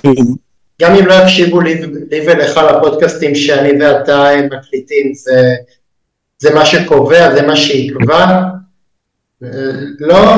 [0.82, 1.80] גם אם לא יקשיבו לי
[2.26, 5.12] ולך לפודקאסטים שאני ואתה מקליטים,
[6.38, 8.40] זה, מה שקובע, זה מה שיקבע.
[10.00, 10.36] לא,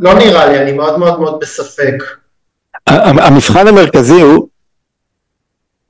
[0.00, 2.04] לא נראה לי, אני מאוד מאוד מאוד בספק.
[2.86, 4.48] המבחן המרכזי הוא,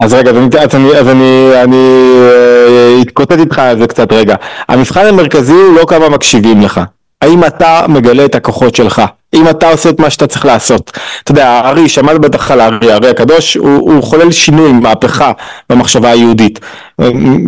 [0.01, 4.35] אז רגע, אז אני, אז אני, אני אה, אתקוטט איתך על זה קצת רגע.
[4.69, 6.81] המבחן המרכזי הוא לא כמה מקשיבים לך.
[7.21, 9.03] האם אתה מגלה את הכוחות שלך?
[9.35, 10.91] אם אתה עושה את מה שאתה צריך לעשות.
[11.25, 15.33] אתה יודע, הארי, שמעת בטח על הארי, הארי הקדוש, הוא, הוא חולל שינוי, מהפכה
[15.71, 16.61] במחשבה היהודית.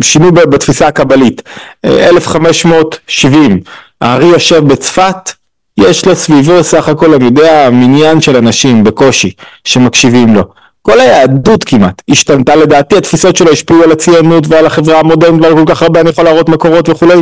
[0.01, 1.41] שינוי בתפיסה הקבלית.
[1.85, 3.59] 1570,
[4.01, 5.31] הארי יושב בצפת,
[5.77, 9.31] יש לו סביבו סך הכל, אני יודע, מניין של אנשים בקושי,
[9.63, 10.43] שמקשיבים לו.
[10.85, 15.63] כל היהדות כמעט השתנתה לדעתי, התפיסות שלו השפיעו על הציונות ועל החברה המודרנית ועל כל
[15.67, 17.15] כך הרבה, אני יכול להראות מקורות וכולי,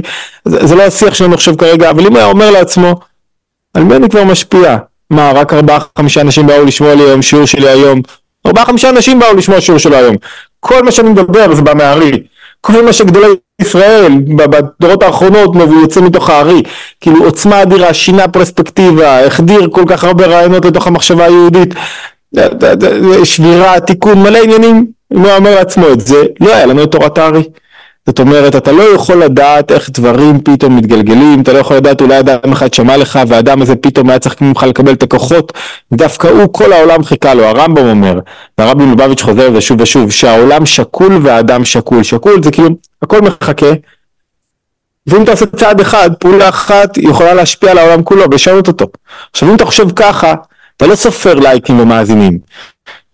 [0.45, 2.99] זה, זה לא השיח שלנו עכשיו כרגע, אבל אם היה אומר לעצמו,
[3.73, 4.77] על מי אני כבר משפיע?
[5.09, 8.01] מה, רק ארבעה חמישה אנשים באו לשמוע לי היום שיעור שלי היום?
[8.47, 10.15] ארבעה חמישה אנשים באו לשמוע שיעור שלו היום.
[10.59, 12.23] כל מה שאני מדבר זה בא מהארי.
[12.61, 13.27] כל מה שגדולי
[13.61, 16.61] ישראל בדורות האחרונות יוצא מתוך הארי.
[17.01, 21.73] כאילו עוצמה אדירה, שינה פרספקטיבה, החדיר כל כך הרבה רעיונות לתוך המחשבה היהודית.
[23.23, 27.17] שבירה, תיקון, מלא עניינים, אם הוא אומר לעצמו את זה, לא היה לנו את תורת
[27.17, 27.43] הארי.
[28.07, 32.19] זאת אומרת, אתה לא יכול לדעת איך דברים פתאום מתגלגלים, אתה לא יכול לדעת אולי
[32.19, 35.53] אדם אחד שמע לך והאדם הזה פתאום היה צריך ממך לקבל את הכוחות,
[35.93, 38.19] דווקא הוא, כל העולם חיכה לו, הרמב"ם אומר,
[38.57, 42.69] והרבי מלובביץ' חוזר על זה שוב ושוב, שהעולם שקול והאדם שקול, שקול זה כאילו,
[43.01, 43.71] הכל מחכה,
[45.07, 48.85] ואם אתה עושה צעד אחד, פעולה אחת יכולה להשפיע על העולם כולו ולשנות אותו.
[49.31, 50.33] עכשיו אם אתה חושב ככה,
[50.81, 52.39] אתה לא סופר לייקים ומאזינים.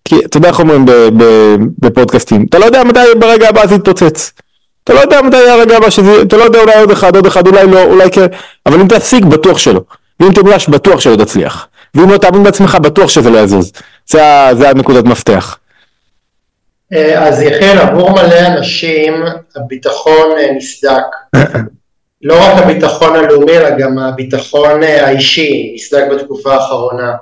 [0.05, 0.85] כי אתה יודע איך אומרים
[1.79, 4.33] בפודקאסטים, אתה לא יודע מתי ברגע הבא זה יתפוצץ.
[4.83, 7.47] אתה לא יודע מתי הרגע הבא שזה, אתה לא יודע אולי עוד אחד, עוד אחד,
[7.47, 8.25] אולי לא, אולי כן,
[8.65, 9.81] אבל אם תשיג בטוח שלא.
[10.19, 11.67] ואם תמיש בטוח שלא תצליח.
[11.95, 13.71] ואם לא תאמין בעצמך בטוח שזה לא יזוז.
[14.05, 14.21] זה,
[14.53, 15.57] זה הנקודת מפתח.
[16.93, 19.13] אה, אז יחיאל, עבור מלא אנשים
[19.55, 21.35] הביטחון אה, נסדק.
[22.21, 27.13] לא רק הביטחון הלאומי, אלא גם הביטחון אה, האישי נסדק בתקופה האחרונה.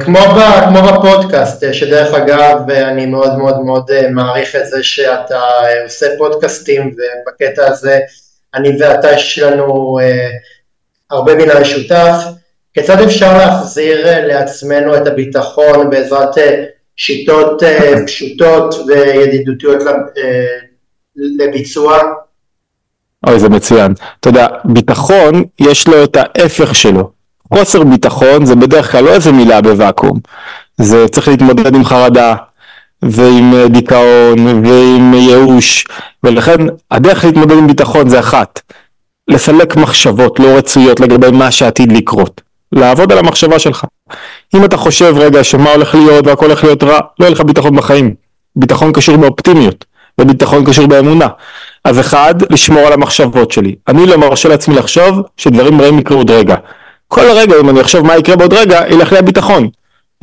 [0.00, 5.40] כמו, ב, כמו בפודקאסט, שדרך אגב אני מאוד מאוד מאוד מעריך את זה שאתה
[5.84, 7.98] עושה פודקאסטים ובקטע הזה
[8.54, 9.98] אני ואתה יש לנו
[11.10, 12.14] הרבה מן המשותף.
[12.74, 16.34] כיצד אפשר להחזיר לעצמנו את הביטחון בעזרת
[16.96, 20.46] שיטות אה, פשוטות וידידותיות אה,
[21.16, 21.98] לביצוע?
[23.26, 23.94] אוי זה מצוין.
[24.20, 27.19] אתה יודע, ביטחון יש לו את ההפך שלו.
[27.54, 30.18] חוסר ביטחון זה בדרך כלל לא איזה מילה בוואקום.
[30.78, 32.34] זה צריך להתמודד עם חרדה
[33.02, 35.84] ועם אה, דיכאון ועם ייאוש
[36.24, 38.60] ולכן הדרך להתמודד עם ביטחון זה אחת.
[39.28, 42.40] לסלק מחשבות לא רצויות לגבי מה שעתיד לקרות.
[42.72, 43.84] לעבוד על המחשבה שלך.
[44.54, 47.76] אם אתה חושב רגע שמה הולך להיות והכל הולך להיות רע, לא יהיה לך ביטחון
[47.76, 48.14] בחיים.
[48.56, 49.84] ביטחון קשור באופטימיות,
[50.20, 51.28] וביטחון קשור באמונה.
[51.84, 53.74] אז אחד, לשמור על המחשבות שלי.
[53.88, 56.56] אני לא מרשה לעצמי לחשוב שדברים רעים יקרו עוד רגע.
[57.12, 59.68] כל רגע אם אני אחשוב מה יקרה בעוד רגע, ילך לי הביטחון.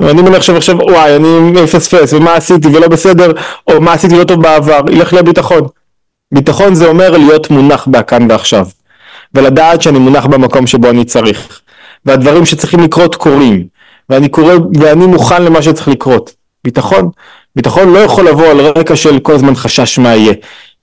[0.00, 3.32] ואני מניח עכשיו עכשיו וואי אני מפספס ומה עשיתי ולא בסדר
[3.66, 5.62] או מה עשיתי לא טוב בעבר ילך לי הביטחון.
[6.34, 8.66] ביטחון זה אומר להיות מונח בכאן ועכשיו
[9.34, 11.60] ולדעת שאני מונח במקום שבו אני צריך
[12.04, 13.66] והדברים שצריכים לקרות קורים,
[14.10, 16.34] ואני קורא, ואני מוכן למה שצריך לקרות.
[16.64, 17.10] ביטחון,
[17.56, 20.32] ביטחון לא יכול לבוא על רקע של כל הזמן חשש מה יהיה.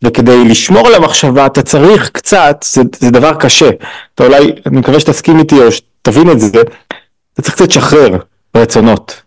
[0.03, 3.69] וכדי לשמור על המחשבה אתה צריך קצת, זה, זה דבר קשה,
[4.15, 5.71] אתה אולי, אני מקווה שתסכים איתי או
[6.05, 6.61] שתבין את זה,
[7.33, 8.17] אתה צריך קצת לשחרר
[8.57, 9.21] רצונות.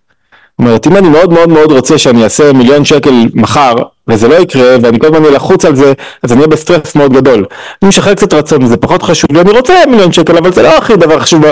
[0.51, 3.75] זאת אומרת, אם אני מאוד מאוד מאוד רוצה שאני אעשה מיליון שקל מחר,
[4.09, 7.13] וזה לא יקרה, ואני כל הזמן אהיה לחוץ על זה, אז אני אהיה בסטרס מאוד
[7.13, 7.45] גדול.
[7.83, 10.79] אני משחרר קצת רצון, זה פחות חשוב לי, אני רוצה מיליון שקל, אבל זה לא
[10.79, 11.43] הכי דבר חשוב,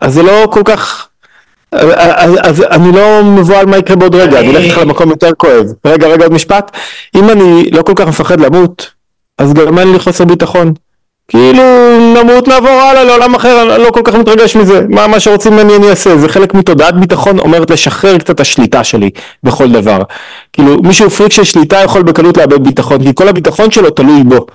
[0.00, 1.08] אז זה לא כל כך...
[1.72, 5.66] אז, אז אני לא מבוהל מה יקרה בעוד רגע, אני אלך לך למקום יותר כואב.
[5.86, 6.76] רגע, רגע, עוד משפט.
[7.16, 8.90] אם אני לא כל כך מפחד למות,
[9.38, 10.72] אז גם אין לי חוסר ביטחון.
[11.32, 11.62] כאילו
[12.16, 15.76] נמות נעבור הלאה לעולם אחר, אני לא כל כך מתרגש מזה, מה, מה שרוצים ממני
[15.76, 19.10] אני אעשה, זה חלק מתודעת ביטחון אומרת לשחרר קצת השליטה שלי
[19.42, 20.02] בכל דבר.
[20.52, 24.46] כאילו מישהו פריק של שליטה יכול בקלות לאבד ביטחון, כי כל הביטחון שלו תלוי בו.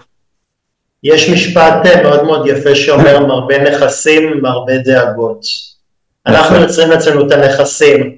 [1.04, 5.46] יש משפט אה, מאוד מאוד יפה שאומר מרבה נכסים, מרבה דאגות.
[6.28, 8.16] אנחנו יוצרים אצלנו את הנכסים.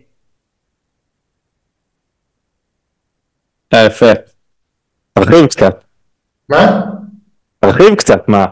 [3.73, 4.11] אה, יפה.
[5.13, 5.83] תרחיב קצת.
[6.49, 6.88] מה?
[7.59, 8.45] תרחיב קצת, מה?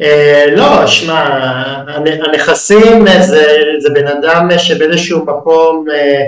[0.00, 1.20] אה, לא, שמע,
[2.26, 3.46] הנכסים זה,
[3.78, 6.24] זה בן אדם שבאיזשהו מקום אה,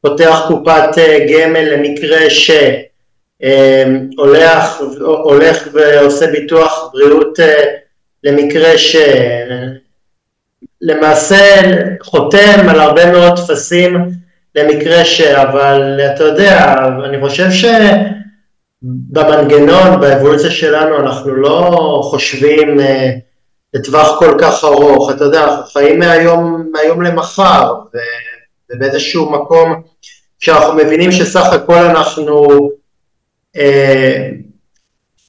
[0.00, 2.30] פותח קופת אה, גמל למקרה
[3.40, 4.80] שהולך
[5.24, 7.38] הולך ועושה ביטוח בריאות
[8.24, 8.70] למקרה
[10.82, 11.60] שלמעשה
[12.02, 14.10] חותם על הרבה מאוד טפסים
[14.54, 15.20] למקרה ש...
[15.20, 17.64] אבל אתה יודע, אני חושב ש...
[18.86, 23.10] במנגנון, באבולוציה שלנו, אנחנו לא חושבים אה,
[23.74, 27.74] לטווח כל כך ארוך, אתה יודע, אנחנו חיים מהיום, מהיום למחר,
[28.70, 29.82] ובאיזשהו מקום
[30.40, 32.46] כשאנחנו מבינים שסך הכל אנחנו
[33.56, 34.28] אה,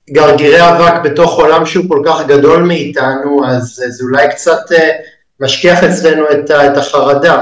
[0.10, 4.92] גרגירי אבק בתוך עולם שהוא כל כך גדול מאיתנו, אז זה אולי קצת אה,
[5.40, 7.42] משכיח אצלנו את, את החרדה.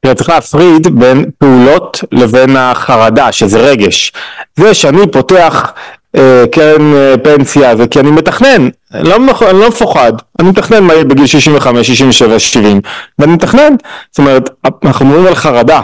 [0.00, 4.12] תראה, צריך להפריד בין פעולות לבין החרדה, שזה רגש.
[4.56, 5.72] זה שאני פותח
[6.16, 9.16] אה, קרן אה, פנסיה זה כי אני מתכנן, לא,
[9.50, 12.80] אני לא מפוחד, אני מתכנן מה יהיה בגיל 65, 67, 70,
[13.18, 13.74] ואני מתכנן.
[14.10, 14.50] זאת אומרת,
[14.84, 15.80] אנחנו מדברים על חרדה.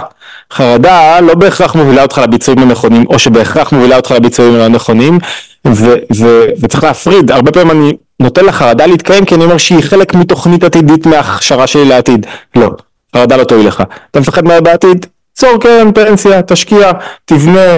[0.53, 5.18] חרדה לא בהכרח מובילה אותך לביצועים הנכונים, או שבהכרח מובילה אותך לביצועים הלא נכונים,
[5.66, 10.14] ו- ו- וצריך להפריד, הרבה פעמים אני נותן לחרדה להתקיים כי אני אומר שהיא חלק
[10.14, 12.27] מתוכנית עתידית מההכשרה שלי לעתיד.
[12.57, 12.70] לא,
[13.16, 13.83] חרדה לא תועיל לך.
[14.11, 15.07] אתה מפחד מה בעתיד?
[15.33, 16.92] צור קרן פנסיה, תשקיע,
[17.24, 17.77] תבנה,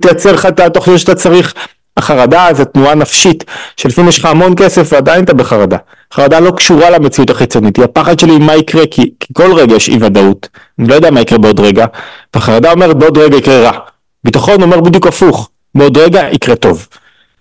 [0.00, 1.54] תייצר לך את התוכניות שאתה צריך.
[1.96, 3.44] החרדה זה תנועה נפשית,
[3.76, 5.76] שלפעמים יש לך המון כסף ועדיין אתה בחרדה.
[6.14, 9.88] חרדה לא קשורה למציאות החיצונית, היא הפחד שלי מה יקרה, כי, כי כל רגע יש
[9.88, 10.48] אי ודאות,
[10.78, 11.86] אני לא יודע מה יקרה בעוד רגע,
[12.36, 13.78] וחרדה אומרת בעוד רגע יקרה רע.
[14.24, 16.86] ביטחון אומר בדיוק הפוך, בעוד רגע יקרה טוב.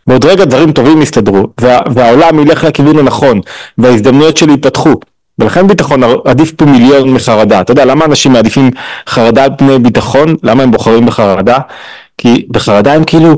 [0.07, 3.41] בעוד רגע דברים טובים יסתדרו, וה, והעולם ילך לכיוון הנכון,
[3.77, 4.95] וההזדמנויות שלי ייפתחו.
[5.39, 7.61] ולכן ביטחון עדיף פה מיליון מחרדה.
[7.61, 8.71] אתה יודע למה אנשים מעדיפים
[9.07, 10.35] חרדה על פני ביטחון?
[10.43, 11.57] למה הם בוחרים בחרדה?
[12.17, 13.37] כי בחרדה הם כאילו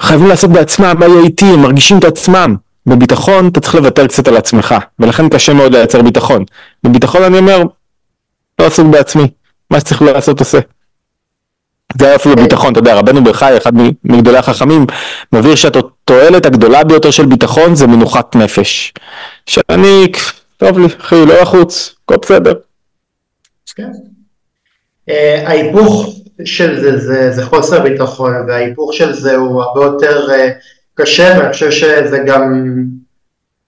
[0.00, 2.56] חייבים לעשות בעצמם מה יהיה איתי, הם מרגישים את עצמם.
[2.86, 6.44] בביטחון אתה צריך לוותר קצת על עצמך, ולכן קשה מאוד לייצר ביטחון.
[6.84, 7.62] בביטחון אני אומר,
[8.58, 9.26] לא עסוק בעצמי,
[9.70, 10.58] מה שצריך לעשות עושה.
[11.98, 13.72] זה היה אפילו ביטחון, אתה יודע, רבנו בחי, אחד
[14.04, 14.86] מגדולי החכמים,
[15.32, 18.92] מבהיר שהתועלת הגדולה ביותר של ביטחון זה מנוחת נפש.
[19.46, 20.06] שאני,
[20.56, 22.54] טוב לי, אחי, לא לחוץ, הכל בסדר.
[23.74, 23.90] כן.
[25.08, 30.50] אה, ההיפוך של זה, זה זה חוסר ביטחון, וההיפוך של זה הוא הרבה יותר אה,
[30.94, 32.74] קשה, ואני חושב שזה גם,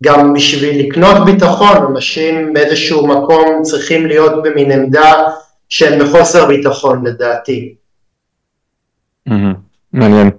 [0.02, 5.12] גם בשביל לקנות ביטחון, אנשים באיזשהו מקום צריכים להיות במין עמדה
[5.68, 7.74] שהם בחוסר ביטחון לדעתי.
[9.92, 10.30] מעניין.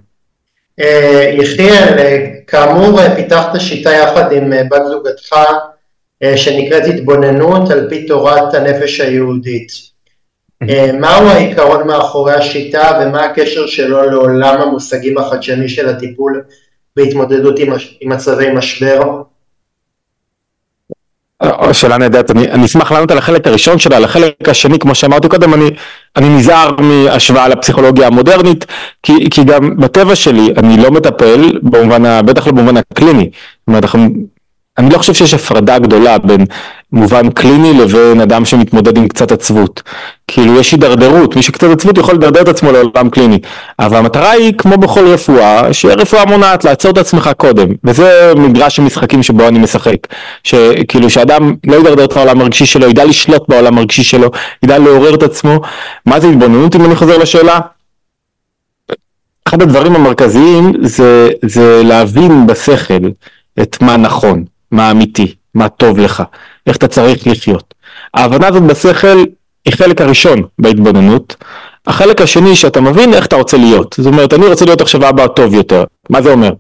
[0.80, 1.98] אה, יחיאל,
[2.48, 5.36] כאמור פיתחת שיטה יחד עם בת זוגתך
[6.36, 9.72] שנקראת התבוננות על פי תורת הנפש היהודית.
[10.70, 16.44] אה, מהו העיקרון מאחורי השיטה ומה הקשר שלו לעולם המושגים החדשני של הטיפול
[16.96, 19.22] בהתמודדות עם, עם מצבי משבר?
[21.42, 24.96] אה, שאלה נהדרת, אני, אני אשמח לענות על החלק הראשון שלה, על החלק השני, כמו
[24.96, 25.70] שאמרתי קודם, אני,
[26.16, 28.66] אני נזהר מהשוואה לפסיכולוגיה המודרנית,
[29.04, 33.84] כי, כי גם בטבע שלי אני לא מטפל, במובן, בטח לא במובן הקליני, זאת אומרת,
[33.84, 34.10] אנחנו
[34.80, 36.46] אני לא חושב שיש הפרדה גדולה בין
[36.92, 39.84] מובן קליני לבין אדם שמתמודד עם קצת עצבות.
[40.28, 43.40] כאילו יש הידרדרות, מי שקצת עצבות יכול לדרדר את עצמו לעולם קליני.
[43.80, 47.68] אבל המטרה היא, כמו בכל רפואה, שיהיה רפואה מונעת, לעצור את עצמך קודם.
[47.84, 49.98] וזה מגרש המשחקים שבו אני משחק.
[50.44, 54.30] שכאילו שאדם לא ידרדר את העולם הרגשי שלו, ידע לשלוט בעולם הרגשי שלו,
[54.64, 55.62] ידע לעורר את עצמו.
[56.06, 57.60] מה זה התבוננות אם אני חוזר לשאלה?
[59.48, 63.10] אחד הדברים המרכזיים זה, זה להבין בשכל
[63.62, 64.44] את מה נכון.
[64.72, 66.24] מה אמיתי, מה טוב לך,
[66.68, 67.74] איך אתה צריך לחיות.
[68.14, 69.24] ההבנה הזאת בשכל
[69.66, 71.36] היא חלק הראשון בהתבוננות.
[71.88, 73.96] החלק השני שאתה מבין איך אתה רוצה להיות.
[73.98, 75.84] זאת אומרת, אני רוצה להיות עכשיו אבא טוב יותר.
[76.10, 76.54] מה זה אומר?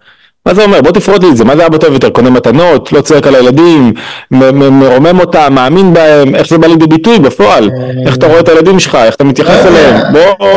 [0.45, 0.81] מה זה אומר?
[0.81, 2.09] בוא תפרוט לי את זה, מה זה אבא טוב יותר?
[2.09, 3.93] קונה מתנות, לא צועק על הילדים,
[4.31, 7.69] מרומם אותם, מאמין בהם, איך זה בא לידי ביטוי בפועל?
[8.05, 10.13] איך אתה רואה את הילדים שלך, איך אתה מתייחס אליהם?
[10.13, 10.47] בוא...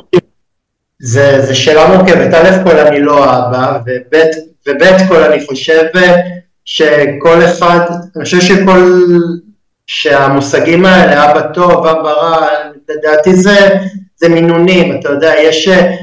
[1.00, 3.78] זה שאלה מורכבת, א' כל אני לא אבא,
[4.66, 5.82] וב' כל אני חושב
[6.64, 7.81] שכל אחד,
[8.16, 9.03] אני חושב שכל,
[9.87, 12.46] שהמושגים האלה, אבא טוב, אבא רע,
[12.88, 13.68] לדעתי זה,
[14.16, 15.94] זה מינונים, אתה יודע, יש אה,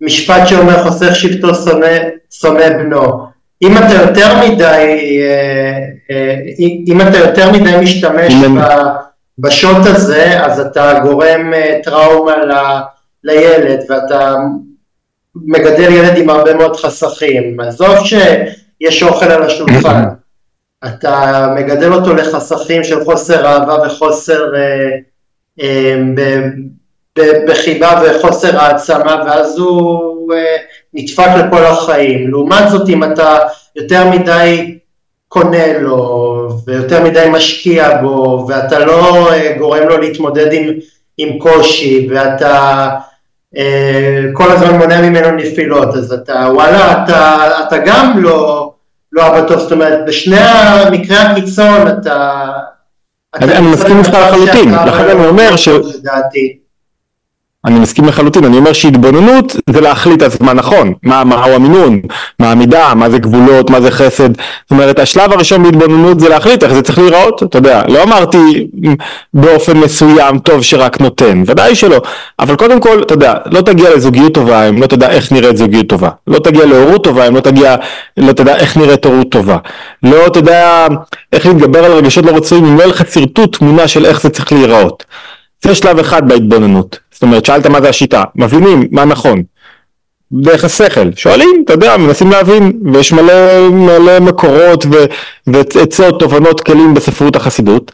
[0.00, 1.98] משפט שאומר חוסך שבטו שונא,
[2.30, 3.26] שונא בנו.
[3.62, 5.78] אם אתה יותר מדי, אה,
[6.10, 6.34] אה,
[6.86, 8.34] אם אתה יותר מדי משתמש
[9.38, 12.52] בשוט הזה, אז אתה גורם טראומה ל,
[13.24, 14.34] לילד, ואתה
[15.34, 17.60] מגדל ילד עם הרבה מאוד חסכים.
[17.60, 18.14] עזוב ש...
[18.82, 20.04] יש אוכל על השולחן,
[20.86, 24.90] אתה מגדל אותו לחסכים של חוסר אהבה וחוסר אה,
[25.62, 25.96] אה,
[27.46, 30.56] בחיבה וחוסר העצמה, ואז הוא אה,
[30.94, 32.30] נדפק לכל החיים.
[32.30, 33.38] לעומת זאת, אם אתה
[33.76, 34.78] יותר מדי
[35.28, 40.70] קונה לו, ויותר מדי משקיע בו, ואתה לא אה, גורם לו להתמודד עם,
[41.18, 42.88] עם קושי, ואתה
[43.56, 48.71] אה, כל הזמן מונע ממנו נפילות, אז אתה, וואלה, אתה, אתה גם לא,
[49.12, 52.50] לא אבא טוב, זאת אומרת, בשני המקרי הקיצון אתה...
[53.34, 55.68] אני מסכים איתך לחלוטין, לכן אני אומר ש...
[57.64, 62.00] אני מסכים לחלוטין, אני אומר שהתבוננות זה להחליט אז מה נכון, מה, מהו המינון,
[62.38, 66.64] מה המידה, מה זה גבולות, מה זה חסד, זאת אומרת השלב הראשון בהתבוננות זה להחליט
[66.64, 68.66] איך זה צריך להיראות, אתה יודע, לא אמרתי
[69.34, 72.00] באופן מסוים טוב שרק נותן, ודאי שלא,
[72.38, 75.88] אבל קודם כל, אתה יודע, לא תגיע לזוגיות טובה אם לא תדע איך נראית זוגיות
[75.88, 77.76] טובה, לא תגיע להורות טובה אם לא תגיע,
[78.16, 79.56] לא תדע איך נראית הורות טובה,
[80.02, 80.86] לא תדע
[81.32, 84.28] איך להתגבר על רגשות לא רצויים אם לא יהיה לך שרטוט תמונה של איך זה
[84.28, 85.04] צריך להיראות.
[85.62, 86.98] זה שלב אחד בהתבוננות.
[87.12, 89.42] זאת אומרת, שאלת מה זה השיטה, מבינים מה נכון.
[90.32, 94.86] דרך השכל, שואלים, אתה יודע, מנסים להבין, ויש מלא, מלא מקורות
[95.46, 97.92] ועצות, תובנות, כלים בספרות החסידות.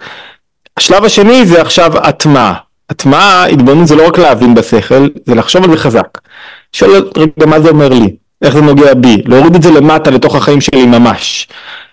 [0.77, 2.55] השלב השני זה עכשיו הטמעה.
[2.91, 6.19] הטמעה, התבוננות זה לא רק להבין בשכל, זה לחשוב על זה חזק.
[6.73, 10.35] שואל רגע מה זה אומר לי, איך זה נוגע בי, להוריד את זה למטה לתוך
[10.35, 11.49] החיים שלי ממש.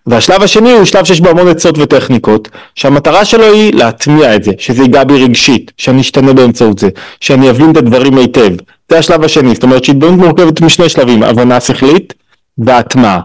[0.08, 4.52] והשלב השני הוא שלב שיש בו המון עצות וטכניקות, שהמטרה שלו היא להטמיע את זה,
[4.58, 6.90] שזה ייגע בי רגשית, שאני אשתנה באמצעות זה,
[7.20, 8.52] שאני אבין את הדברים היטב.
[8.92, 12.14] זה השלב השני, זאת אומרת שהתבוננות מורכבת משני שלבים, הבנה שכלית
[12.58, 13.22] והטמעה.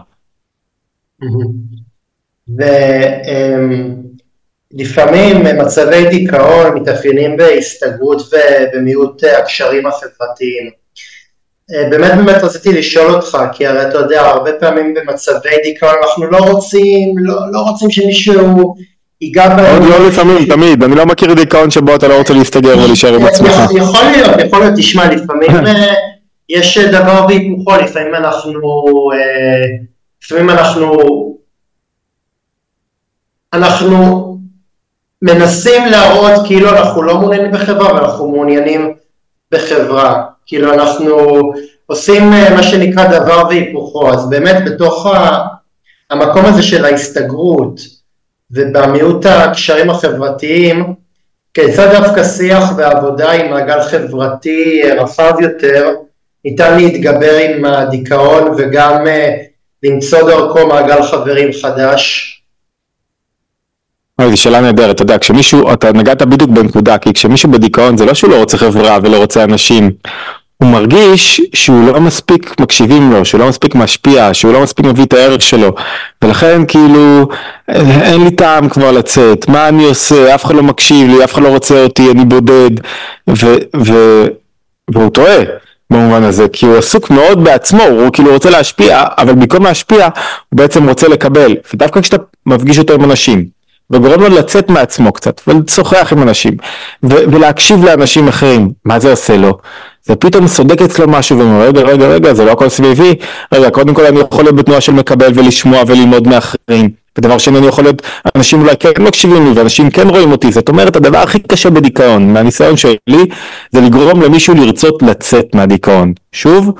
[4.73, 10.80] ולפעמים מצבי דיכאון מתאפיינים בהסתגרות ובמיעוט הקשרים החברתיים.
[11.73, 16.25] אה, באמת באמת רציתי לשאול אותך, כי הרי אתה יודע, הרבה פעמים במצבי דיכאון אנחנו
[16.25, 18.75] לא רוצים, לא, לא רוצים שמישהו
[19.21, 19.81] ייגע בהם.
[19.81, 23.25] עוד לא לפעמים, תמיד, אני לא מכיר דיכאון שבו אתה לא רוצה להסתגר ולהישאר עם
[23.25, 23.55] עצמך.
[23.75, 25.93] יכול להיות, יכול להיות, תשמע, לפעמים אה,
[26.49, 28.51] יש דבר והיפוכו, לפעמים אנחנו,
[29.13, 29.65] אה,
[30.23, 30.97] לפעמים אנחנו,
[33.53, 34.31] אנחנו
[35.21, 38.93] מנסים להראות כאילו אנחנו לא מעוניינים בחברה, אבל אנחנו מעוניינים
[39.51, 40.23] בחברה.
[40.51, 41.41] כאילו אנחנו
[41.85, 45.07] עושים אה, מה שנקרא דבר והיפוכו, אז באמת בתוך
[46.09, 47.79] המקום הזה של ההסתגרות
[48.51, 50.93] ובמיעוט הקשרים החברתיים,
[51.53, 55.89] כיצד דווקא שיח ועבודה עם מעגל חברתי רחב יותר
[56.45, 59.35] ניתן להתגבר עם הדיכאון וגם אה,
[59.83, 62.27] למצוא דרכו מעגל חברים חדש.
[64.29, 68.13] זו שאלה נהדרת, אתה יודע, כשמישהו, אתה נגעת בדיוק בנקודה, כי כשמישהו בדיכאון זה לא
[68.13, 69.91] שהוא לא רוצה חברה ולא רוצה אנשים,
[70.61, 75.05] הוא מרגיש שהוא לא מספיק מקשיבים לו, שהוא לא מספיק משפיע, שהוא לא מספיק מביא
[75.05, 75.75] את הערך שלו,
[76.21, 77.27] ולכן כאילו
[77.67, 81.41] אין לי טעם כבר לצאת, מה אני עושה, אף אחד לא מקשיב לי, אף אחד
[81.41, 82.69] לא רוצה אותי, אני בודד,
[83.29, 83.55] ו,
[83.85, 83.93] ו,
[84.93, 85.37] והוא טועה
[85.91, 90.03] במובן הזה, כי הוא עסוק מאוד בעצמו, הוא כאילו רוצה להשפיע, אבל במקום להשפיע
[90.49, 93.45] הוא בעצם רוצה לקבל, ודווקא כשאתה מפגיש אותו עם אנשים,
[93.91, 96.57] וגורם לו לצאת מעצמו קצת, ולשוחח עם אנשים,
[97.03, 99.57] ולהקשיב לאנשים אחרים, מה זה עושה לו?
[100.05, 103.15] זה פתאום סודק אצלו משהו ואומר רגע רגע רגע זה לא הכל סביבי.
[103.53, 106.89] רגע קודם כל אני יכול להיות בתנועה של מקבל ולשמוע וללמוד מאחרים.
[107.17, 108.01] ודבר שני אני יכול להיות
[108.35, 110.51] אנשים אולי כן מקשיבים לי ואנשים כן רואים אותי.
[110.51, 113.25] זאת אומרת הדבר הכי קשה בדיכאון מהניסיון שלי
[113.71, 116.13] זה לגרום למישהו לרצות לצאת מהדיכאון.
[116.31, 116.71] שוב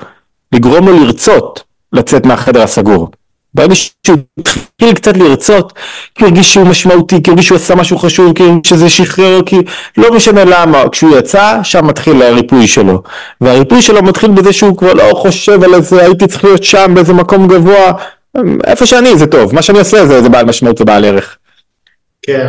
[0.52, 1.62] לגרום לו לרצות
[1.92, 3.08] לצאת מהחדר הסגור
[3.54, 5.72] ברגע שהוא התחיל קצת לרצות,
[6.14, 9.56] כי הרגיש שהוא משמעותי, כי הרגיש שהוא עשה משהו חשוב, כי הרגיש שזה שחרר, כי
[9.96, 13.02] לא משנה למה, כשהוא יצא, שם מתחיל הריפוי שלו.
[13.40, 17.12] והריפוי שלו מתחיל בזה שהוא כבר לא חושב על איזה, הייתי צריך להיות שם באיזה
[17.12, 17.92] מקום גבוה,
[18.64, 21.36] איפה שאני זה טוב, מה שאני עושה זה, זה בעל משמעות ובעל ערך.
[22.22, 22.48] כן.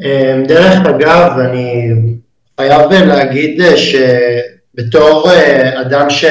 [0.00, 1.92] אמ, דרך אגב, אני
[2.60, 6.24] חייב להגיד שבתור אה, אדם ש...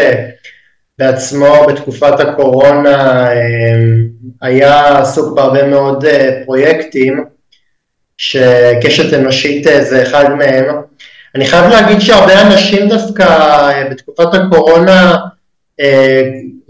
[0.99, 4.07] בעצמו בתקופת הקורונה אמ,
[4.41, 7.25] היה עסוק בהרבה מאוד אה, פרויקטים
[8.17, 10.65] שקשת אנושית אה, זה אחד מהם.
[11.35, 15.15] אני חייב להגיד שהרבה אנשים דווקא אה, בתקופת הקורונה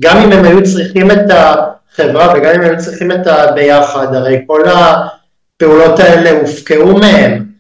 [0.01, 4.43] גם אם הם היו צריכים את החברה וגם אם הם היו צריכים את הביחד, הרי
[4.47, 7.54] כל הפעולות האלה הופקעו מהם.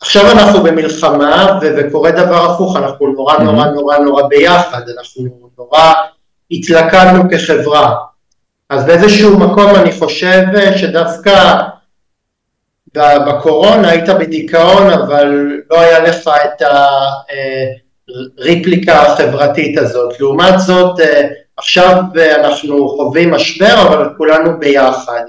[0.00, 5.22] עכשיו אנחנו במלחמה וקורה דבר הפוך, אנחנו נורא נורא נורא נורא ביחד, אנחנו
[5.58, 5.92] נורא
[6.50, 7.94] התלכדנו כחברה.
[8.70, 10.42] אז באיזשהו מקום אני חושב
[10.76, 11.54] שדווקא
[12.94, 16.62] בקורונה היית בדיכאון אבל לא היה לך את
[18.38, 20.20] הריפליקה החברתית הזאת.
[20.20, 21.00] לעומת זאת
[21.56, 22.02] עכשיו
[22.34, 25.22] אנחנו חווים משבר אבל כולנו ביחד.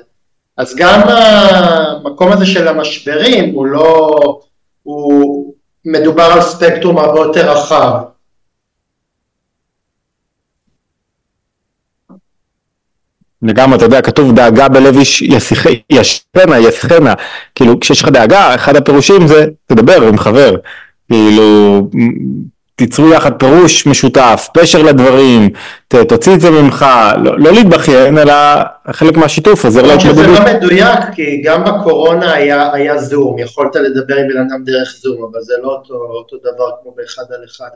[0.57, 4.09] אז גם המקום הזה של המשברים הוא לא,
[5.85, 7.93] מדובר על ספקטרום הרבה יותר רחב.
[13.41, 15.23] לגמרי, אתה יודע, כתוב דאגה בלב איש
[15.89, 17.13] ישכנה, יסכנה,
[17.55, 20.55] כאילו כשיש לך דאגה, אחד הפירושים זה תדבר עם חבר,
[21.11, 21.89] כאילו
[22.79, 25.49] תיצרו יחד פירוש משותף, פשר לדברים,
[25.87, 26.85] ת, תוציא את זה ממך,
[27.23, 28.33] לא, לא להתבכיין, אלא
[28.91, 30.25] חלק מהשיתוף, עוזר להתמודדות.
[30.25, 34.95] זה לא מדויק, כי גם בקורונה היה, היה זום, יכולת לדבר עם בן אדם דרך
[35.01, 37.69] זום, אבל זה לא אותו, אותו דבר כמו באחד על אחד.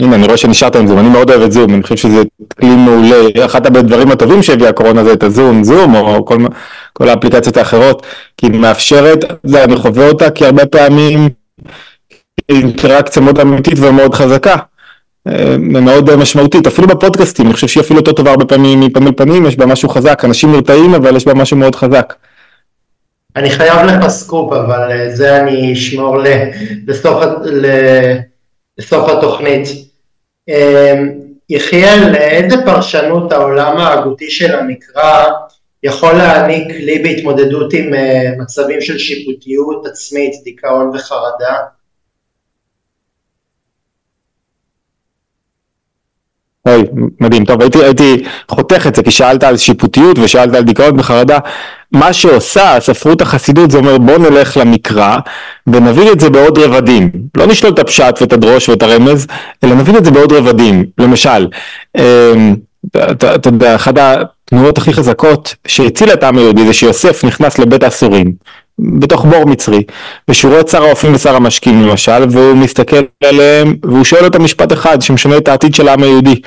[0.00, 2.22] הנה, אני רואה שנשארת עם זום, אני מאוד אוהב את זום, אני חושב שזה
[2.60, 6.38] כלי מעולה, אחד הדברים הטובים שהביאה הקורונה זה את הזום, זום, או כל,
[6.92, 11.28] כל האפליקציות האחרות, כי היא מאפשרת, אני חווה אותה כי הרבה פעמים
[12.48, 14.56] אינטראקציה מאוד אמיתית ומאוד חזקה,
[15.28, 19.46] אה, מאוד משמעותית, אפילו בפודקאסטים, אני חושב שהיא אפילו יותר טובה הרבה פעמים מפנים פנים,
[19.46, 22.14] יש בה משהו חזק, אנשים נרתעים אבל יש בה משהו מאוד חזק.
[23.36, 26.18] אני חייב לך סקופ, אבל אה, זה אני אשמור
[26.86, 27.24] לסוף,
[28.78, 29.68] לסוף התוכנית.
[31.50, 35.24] יחיאל, איזה פרשנות העולם ההגותי של המקרא
[35.86, 41.56] יכול להעניק לי בהתמודדות עם אה, מצבים של שיפוטיות עצמית, דיכאון וחרדה?
[46.66, 46.82] אוי,
[47.20, 51.38] מדהים, טוב, הייתי, הייתי חותך את זה כי שאלת על שיפוטיות ושאלת על דיכאון וחרדה.
[51.92, 55.16] מה שעושה הספרות החסידות זה אומר בוא נלך למקרא
[55.66, 57.10] ונבין את זה בעוד רבדים.
[57.36, 59.26] לא נשלול את הפשט ואת הדרוש ואת הרמז,
[59.64, 60.84] אלא נבין את זה בעוד רבדים.
[60.98, 61.48] למשל,
[61.98, 62.56] אמ,
[62.96, 68.32] אתה יודע, אחת התנועות הכי חזקות שהצילה את העם היהודי זה שיוסף נכנס לבית האסורים.
[68.78, 69.82] בתוך בור מצרי,
[70.30, 74.72] ושהוא רואה את שר האופים ושר המשקים למשל, והוא מסתכל עליהם, והוא שואל אותם משפט
[74.72, 76.40] אחד שמשנה את העתיד של העם היהודי,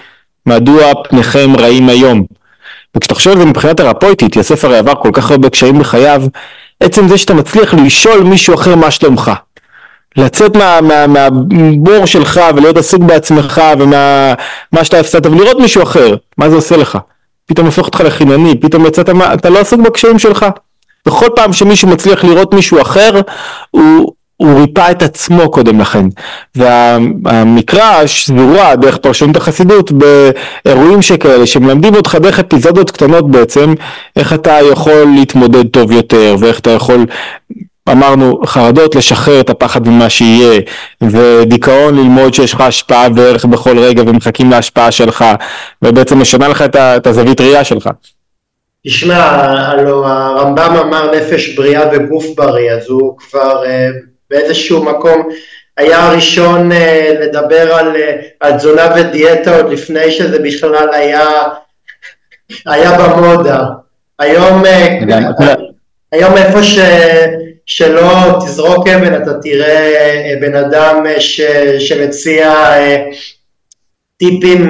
[0.46, 2.24] מדוע פניכם רעים היום?
[2.96, 6.24] וכשאתה חושב על זה מבחינה תרפויטית, יוסף הרי עבר כל כך הרבה קשיים בחייו,
[6.80, 9.32] עצם זה שאתה מצליח לשאול מישהו אחר מה שלומך.
[10.20, 16.50] לצאת מה, מה, מהבור שלך ולהיות עסוק בעצמך ומה שאתה הפסדת ולראות מישהו אחר, מה
[16.50, 16.98] זה עושה לך?
[17.46, 20.46] פתאום הופך אותך לחינני, פתאום יצאת, אתה לא עסוק בקשיים שלך.
[21.06, 23.22] בכל פעם שמישהו מצליח לראות מישהו אחר,
[23.72, 26.06] הוא, הוא ריפא את עצמו קודם לכן.
[26.56, 33.74] והמקרא סבורה דרך פרשנות החסידות באירועים שכאלה שמלמדים אותך דרך אפיזודות קטנות בעצם
[34.16, 37.06] איך אתה יכול להתמודד טוב יותר ואיך אתה יכול
[37.92, 40.62] אמרנו חרדות לשחרר את הפחד ממה שיהיה
[41.02, 45.26] ודיכאון ללמוד שיש לך השפעה וערך בכל רגע ומחכים להשפעה שלך
[45.82, 47.90] ובעצם משנה לך את הזווית ראייה שלך.
[48.88, 53.88] תשמע, הלו הרמב"ם אמר נפש בריאה וגוף בריא, אז הוא כבר אה,
[54.30, 55.30] באיזשהו מקום
[55.78, 61.28] היה הראשון אה, לדבר על, אה, על תזונה ודיאטה עוד לפני שזה בכלל היה,
[62.66, 63.66] היה במודה.
[64.20, 64.64] היום,
[66.12, 66.80] היום איפה ש,
[67.70, 71.42] שלא תזרוק אבן אתה תראה בן אדם ש,
[71.80, 72.54] שמציע
[74.18, 74.70] טיפים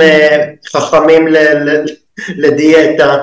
[0.71, 1.85] חכמים ל, ל,
[2.29, 3.17] לדיאטה.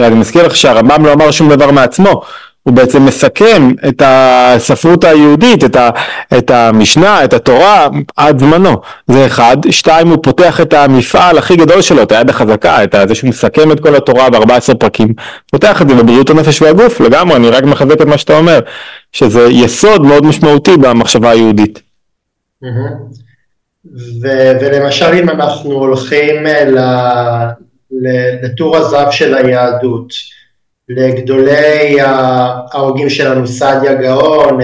[0.00, 2.22] אני מזכיר לך שהרמב"ם לא אמר שום דבר מעצמו,
[2.62, 5.90] הוא בעצם מסכם את הספרות היהודית, את, ה,
[6.38, 8.76] את המשנה, את התורה, עד זמנו.
[9.06, 9.56] זה אחד.
[9.70, 13.72] שתיים, הוא פותח את המפעל הכי גדול שלו, את היד החזקה, את זה שהוא מסכם
[13.72, 15.14] את כל התורה ב-14 פרקים.
[15.50, 18.60] פותח את זה בבריאות הנפש והגוף, לגמרי, אני רק מחזק את מה שאתה אומר,
[19.12, 21.82] שזה יסוד מאוד משמעותי במחשבה היהודית.
[24.22, 27.48] ו- ולמשל אם אנחנו הולכים ל-
[28.42, 30.12] לטור הזהב של היהדות,
[30.96, 31.96] לגדולי
[32.72, 34.58] ההוגים שלנו, סעדיה גאון,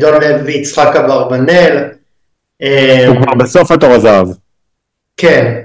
[0.00, 1.84] דון לוי יצחק אברבנאל.
[3.06, 4.28] הוא כבר בסוף התור הזהב.
[5.16, 5.62] כן,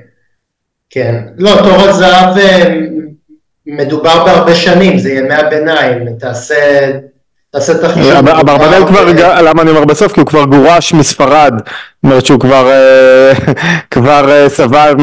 [0.90, 1.24] כן.
[1.38, 2.76] לא, תור הזהב אה,
[3.66, 6.92] מדובר בהרבה שנים, זה ימי הביניים, תעשה...
[7.52, 8.12] תעשה את החישוב.
[8.12, 9.06] אברבנאל כבר,
[9.42, 10.14] למה אני אומר בסוף?
[10.14, 13.34] כי הוא כבר גורש מספרד, זאת אומרת שהוא כבר, אה,
[13.92, 14.94] כבר אה, סבל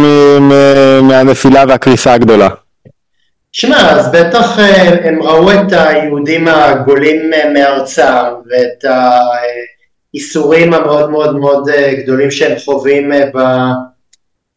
[1.02, 2.48] מהנפילה והקריסה הגדולה.
[3.52, 8.02] שמע, אז בטח אה, הם ראו את היהודים הגולים אה, מארצם
[8.50, 8.84] ואת
[10.14, 13.12] האיסורים המאוד מאוד מאוד אה, גדולים שהם חווים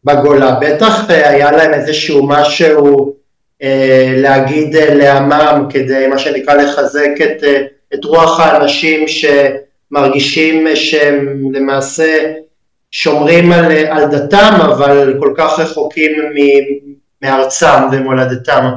[0.03, 0.55] בגולה.
[0.61, 3.15] בטח היה להם איזשהו משהו
[4.17, 7.43] להגיד לעמם כדי מה שנקרא לחזק את,
[7.93, 12.33] את רוח האנשים שמרגישים שהם למעשה
[12.91, 16.11] שומרים על, על דתם אבל כל כך רחוקים
[17.21, 18.69] מארצם ומולדתם.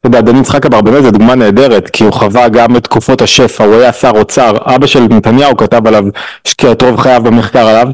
[0.00, 3.64] אתה יודע, דני יצחק אברבנאל זה דוגמה נהדרת, כי הוא חווה גם את תקופות השפע,
[3.64, 6.04] הוא היה שר אוצר, אבא של נתניהו כתב עליו,
[6.46, 7.88] השקיע את רוב חייו במחקר עליו,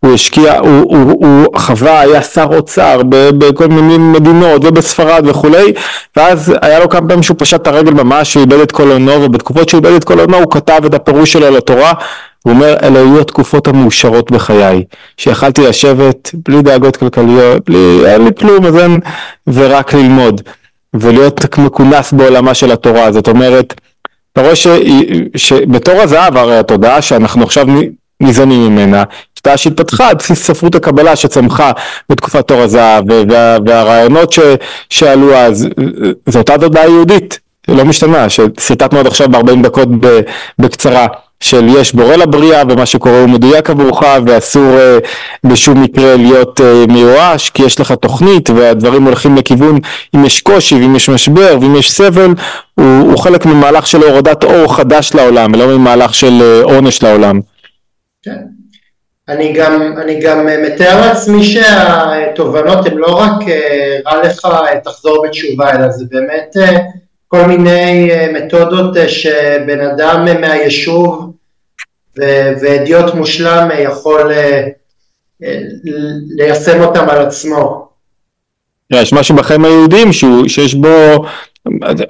[0.00, 5.72] הוא השקיע, הוא, הוא, הוא חווה, היה שר אוצר בכל מיני מדינות ובספרד וכולי,
[6.16, 9.22] ואז היה לו כמה פעמים שהוא פשט את הרגל ממש, הוא איבד את כל עונו,
[9.22, 11.92] ובתקופות שהוא איבד את כל עונו הוא כתב את הפירוש שלו לתורה,
[12.42, 14.84] הוא אומר, אלה היו התקופות המאושרות בחיי,
[15.16, 19.00] שיכלתי לשבת בלי דאגות כלכליות, בלי, אין לי כלום, אז אין,
[19.46, 20.40] ורק ללמוד,
[20.94, 23.74] ולהיות מכונס בעולמה של התורה, זאת אומרת,
[24.32, 24.56] אתה רואה
[25.36, 27.66] שבתור הזהב, הרי התודעה שאנחנו עכשיו
[28.20, 29.04] ניזונים ממנה,
[29.42, 31.72] תודעה שהתפתחה על בסיס ספרות הקבלה שצמחה
[32.08, 34.38] בתקופת תור הזהב, וה, והרעיונות ש,
[34.90, 35.68] שעלו אז,
[36.26, 39.88] זו אותה תודעה יהודית, לא משתנה, שסרטטנו עד עכשיו ב-40 דקות
[40.58, 41.06] בקצרה.
[41.40, 46.92] של יש בורא לבריאה ומה שקורה הוא מדויק עבורך ואסור uh, בשום מקרה להיות uh,
[46.92, 49.78] מיואש כי יש לך תוכנית והדברים הולכים לכיוון
[50.16, 52.34] אם יש קושי ואם יש משבר ואם יש סבל
[52.74, 57.40] הוא, הוא חלק ממהלך של הורדת אור חדש לעולם ולא ממהלך של uh, עונש לעולם.
[58.22, 58.36] כן.
[59.28, 63.40] אני גם, אני גם מתאר לעצמי שהתובנות הן לא רק
[64.06, 64.46] רע לך
[64.84, 66.56] תחזור בתשובה אלא זה באמת
[67.28, 71.32] כל מיני אה, מתודות אה, שבן אדם אה, מהיישוב
[72.60, 74.32] ואדיוט מושלם יכול
[76.36, 77.88] ליישם אותם על עצמו.
[78.92, 80.12] יש משהו בחיים היהודים
[80.46, 81.24] שיש בו,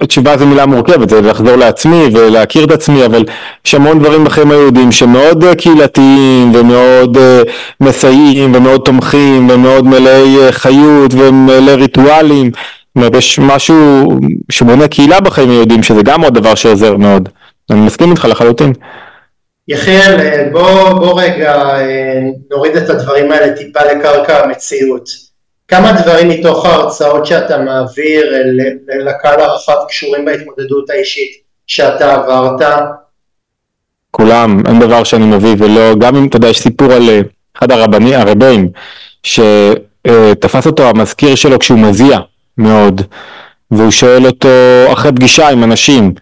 [0.07, 3.25] תשובה זו מילה מורכבת, זה לחזור לעצמי ולהכיר את עצמי, אבל
[3.65, 7.17] יש המון דברים בחיים היהודים שמאוד קהילתיים ומאוד
[7.81, 12.51] מסייעים ומאוד תומכים ומאוד מלאי חיות ומלאי ריטואלים.
[12.95, 14.09] אומרת, יש משהו
[14.51, 17.29] שבונה קהילה בחיים היהודים, שזה גם עוד דבר שעוזר מאוד.
[17.71, 18.73] אני מסכים איתך לחלוטין.
[19.67, 22.19] יחיאל, בוא, בוא רגע אה,
[22.51, 25.09] נוריד את הדברים האלה טיפה לקרקע המציאות.
[25.67, 28.33] כמה דברים מתוך ההרצאות שאתה מעביר
[29.05, 31.31] לקהל הרחב קשורים בהתמודדות האישית
[31.67, 32.61] שאתה עברת?
[34.11, 37.21] כולם, אין דבר שאני מביא ולא, גם אם אתה יודע, יש סיפור על אה,
[37.57, 38.69] אחד הרבנים, הרבים,
[39.23, 42.19] שתפס אותו המזכיר שלו כשהוא מזיע,
[42.59, 43.01] מאוד,
[43.71, 44.49] והוא שואל אותו
[44.93, 46.13] אחרי פגישה עם אנשים,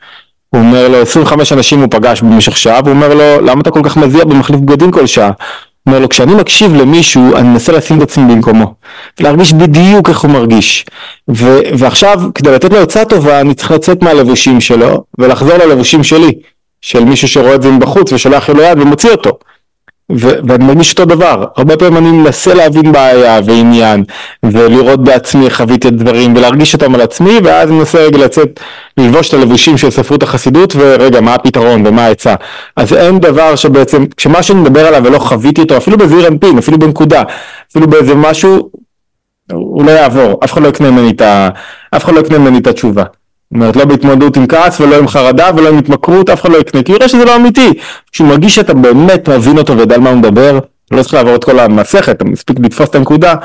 [0.50, 3.82] הוא אומר לו 25 אנשים הוא פגש במשך שעה, והוא אומר לו למה אתה כל
[3.84, 5.32] כך מזיע במחליף בגדים כל שעה?
[5.88, 8.74] אומר לו, כשאני מקשיב למישהו, אני מנסה לשים את עצמי במקומו,
[9.20, 10.86] ולהרגיש בדיוק איך הוא מרגיש.
[11.30, 16.32] ו- ועכשיו, כדי לתת לו עצה טובה, אני צריך לצאת מהלבושים שלו, ולחזור ללבושים שלי,
[16.82, 19.32] של מישהו שרואה את זה מבחוץ ושולח לו יד ומוציא אותו.
[20.12, 24.04] ו- ואני מרגיש אותו דבר, הרבה פעמים אני מנסה להבין בעיה ועניין
[24.44, 28.60] ולראות בעצמי איך חוויתי את הדברים ולהרגיש אותם על עצמי ואז אני מנסה רגע לצאת,
[28.98, 32.36] ללבוש את הלבושים של ספרות החסידות ורגע מה הפתרון ומה העצה.
[32.76, 36.80] אז אין דבר שבעצם, כשמה שאני מדבר עליו ולא חוויתי אותו אפילו בזעיר אנפין, אפילו
[36.80, 37.24] בנקודה,
[37.72, 38.70] אפילו באיזה משהו
[39.52, 41.50] הוא לא יעבור, אף אחד לא יקנה ממני את, ה...
[42.14, 42.22] לא
[42.58, 43.04] את התשובה
[43.54, 46.58] זאת אומרת, לא בהתמודדות עם כעס ולא עם חרדה ולא עם התמכרות, אף אחד לא
[46.58, 47.74] יקנה, כי יראה שזה לא אמיתי.
[48.12, 50.60] כשהוא מרגיש שאתה באמת מבין אותו ויודע על מה הוא מדבר,
[50.92, 53.36] לא צריך לעבור את כל המסכת, אתה מספיק לתפוס את הנקודה,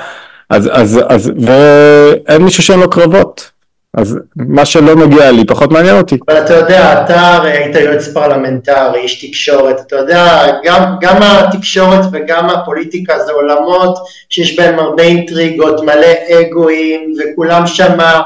[0.51, 3.53] אז, אז, אז, ואין מישהו שאין לו קרבות.
[3.97, 6.19] אז מה שלא מגיע לי פחות מעניין אותי.
[6.29, 12.05] אבל אתה יודע, אתה הרי היית יועץ פרלמנטרי, איש תקשורת, אתה יודע, גם, גם התקשורת
[12.13, 13.99] וגם הפוליטיקה זה עולמות
[14.29, 18.21] שיש בהם הרבה אינטריגות, מלא אגואים, וכולם שמה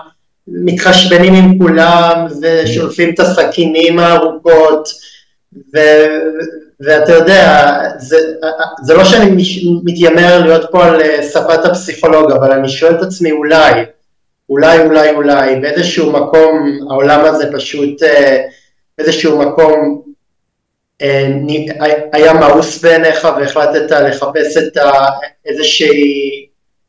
[0.48, 4.88] מתחשבנים עם כולם ושולפים את הסכינים הארוכות
[5.74, 5.78] ו,
[6.80, 8.16] ואתה יודע, זה,
[8.82, 9.44] זה לא שאני
[9.84, 11.00] מתיימר להיות פה על
[11.32, 13.84] שפת הפסיכולוג, אבל אני שואל את עצמי אולי,
[14.50, 18.02] אולי אולי אולי, באיזשהו מקום העולם הזה פשוט,
[18.98, 20.02] באיזשהו מקום
[22.12, 24.78] היה מאוס בעיניך והחלטת לחפש את
[25.46, 26.46] איזושהי,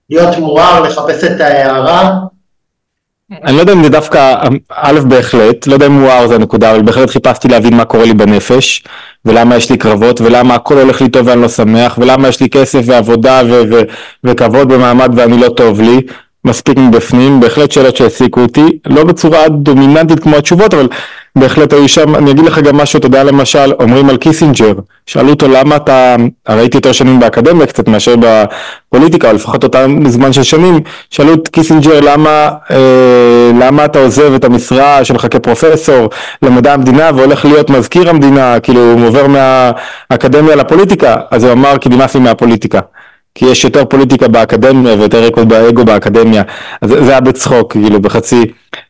[0.10, 2.12] להיות מואר, לחפש את ההערה
[3.32, 4.36] אני לא יודע אם זה דווקא,
[4.74, 8.14] א' בהחלט, לא יודע אם מואר זה הנקודה, אבל בהחלט חיפשתי להבין מה קורה לי
[8.14, 8.84] בנפש,
[9.26, 12.50] ולמה יש לי קרבות, ולמה הכל הולך לי טוב ואני לא שמח, ולמה יש לי
[12.50, 13.42] כסף ועבודה
[14.24, 16.02] וכבוד ומעמד ואני לא טוב לי,
[16.46, 20.88] מספיק מבפנים, בהחלט שאלות שהעסיקו אותי, לא בצורה דומיננטית כמו התשובות, אבל
[21.40, 24.74] בהחלט היו שם, אני אגיד לך גם משהו, אתה יודע למשל, אומרים על קיסינג'ר,
[25.06, 26.16] שאלו אותו למה אתה,
[26.48, 30.80] הרי הייתי יותר שנים באקדמיה קצת מאשר בפוליטיקה, או לפחות אותם זמן של שנים,
[31.10, 36.10] שאלו את קיסינג'ר למה, אה, למה אתה עוזב את המשרה שלך כפרופסור
[36.42, 41.90] למדע המדינה והולך להיות מזכיר המדינה, כאילו הוא עובר מהאקדמיה לפוליטיקה, אז הוא אמר כי
[41.90, 42.80] נמאס לי מהפוליטיקה.
[43.38, 46.44] כי יש יותר פוליטיקה באקדמיה ויותר ריקוד באגו באקדמיה,
[46.82, 48.46] אז זה היה בצחוק, כאילו בחצי,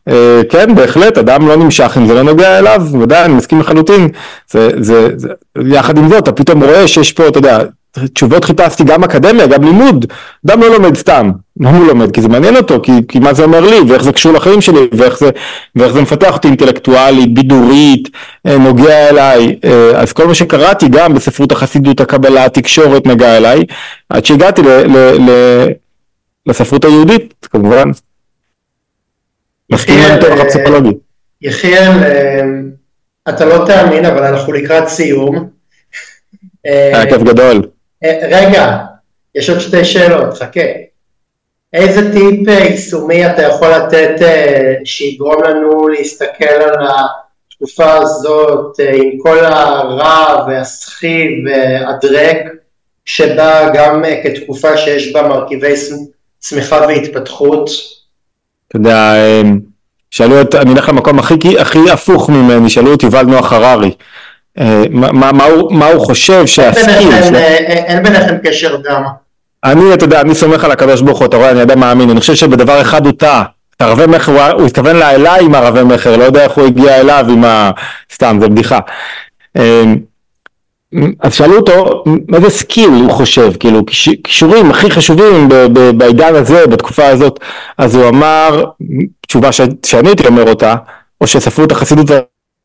[0.08, 4.08] אה, כן בהחלט, אדם לא נמשך אם זה לא נוגע אליו, ודאי, אני מסכים לחלוטין,
[4.50, 5.28] זה, זה, זה,
[5.66, 7.58] יחד עם זאת, אתה פתאום רואה שיש פה, אתה יודע,
[7.90, 10.06] תשובות חיפשתי גם אקדמיה, גם לימוד,
[10.46, 11.30] אדם לא לומד סתם,
[11.60, 12.10] למה הוא לומד?
[12.10, 14.88] כי זה מעניין אותו, כי, כי מה זה אומר לי, ואיך זה קשור לחיים שלי,
[14.92, 15.30] ואיך זה,
[15.76, 18.08] ואיך זה מפתח אותי אינטלקטואלית, בידורית,
[18.46, 23.64] אה, נוגע אליי, אה, אז כל מה שקראתי גם בספרות החסידות, הקבלה, התקשורת נגע אליי,
[24.08, 25.30] עד שהגעתי ל, ל, ל,
[26.46, 27.90] לספרות היהודית, כמובן.
[29.72, 30.90] מסכים עם תורך הפסיכולוגי.
[31.42, 32.44] יחיאל, אה,
[33.28, 35.48] אתה לא תאמין, אבל אנחנו לקראת סיום.
[36.64, 37.62] היה כיף גדול.
[38.04, 38.78] רגע,
[39.34, 40.60] יש עוד שתי שאלות, חכה.
[41.72, 44.14] איזה טיפ יישומי אתה יכול לתת
[44.84, 46.86] שיגרום לנו להסתכל על
[47.50, 52.36] התקופה הזאת עם כל הרע והסחיב והדרק
[53.04, 55.74] שבא גם כתקופה שיש בה מרכיבי
[56.38, 57.70] צמיחה והתפתחות?
[58.68, 59.14] אתה יודע,
[60.10, 63.90] שאלו את, אני אלך למקום הכי, הכי הפוך ממני, שאלו את יובל נוח הררי.
[64.90, 67.12] מה, מה, מה, הוא, מה הוא חושב שה skill...
[67.12, 69.02] אין, אין ביניכם קשר גם.
[69.64, 72.20] אני, אתה יודע, אני סומך על הקדוש ברוך הוא, אתה רואה, אני אדם מאמין, אני
[72.20, 73.44] חושב שבדבר אחד הוא טעה.
[73.76, 77.26] את הרבי מכר, הוא, התכוון אליי עם הרבי מכר, לא יודע איך הוא הגיע אליו
[77.28, 77.70] עם ה...
[78.14, 78.78] סתם, זה בדיחה.
[81.20, 82.04] אז שאלו אותו,
[82.34, 83.80] איזה skill הוא חושב, כאילו,
[84.24, 85.48] כישורים הכי חשובים
[85.96, 87.40] בעידן הזה, בתקופה הזאת,
[87.78, 88.64] אז הוא אמר,
[89.26, 90.74] תשובה שאני הייתי אומר אותה,
[91.20, 92.10] או שספרות החסידות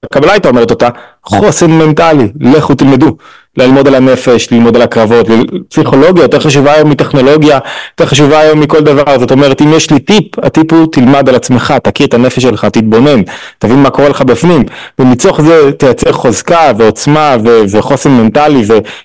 [0.04, 0.90] הקבלה הייתה אומרת אותה,
[1.24, 3.18] חוסן מנטלי, לכו תלמדו,
[3.58, 5.28] ללמוד על הנפש, ללמוד על הקרבות,
[5.70, 7.60] פסיכולוגיה יותר חשובה היום מטכנולוגיה,
[7.92, 11.36] יותר חשובה היום מכל דבר, זאת אומרת אם יש לי טיפ, הטיפ הוא תלמד על
[11.36, 13.22] עצמך, תכיר את הנפש שלך, תתבונן,
[13.60, 14.64] תבין מה קורה לך בפנים,
[15.00, 18.64] ומצוך זה תייצר חוזקה ועוצמה ו- וחוסן מנטלי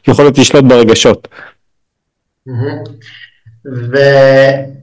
[0.08, 1.28] ויכולת לשלוט ברגשות.
[3.92, 4.78] ו-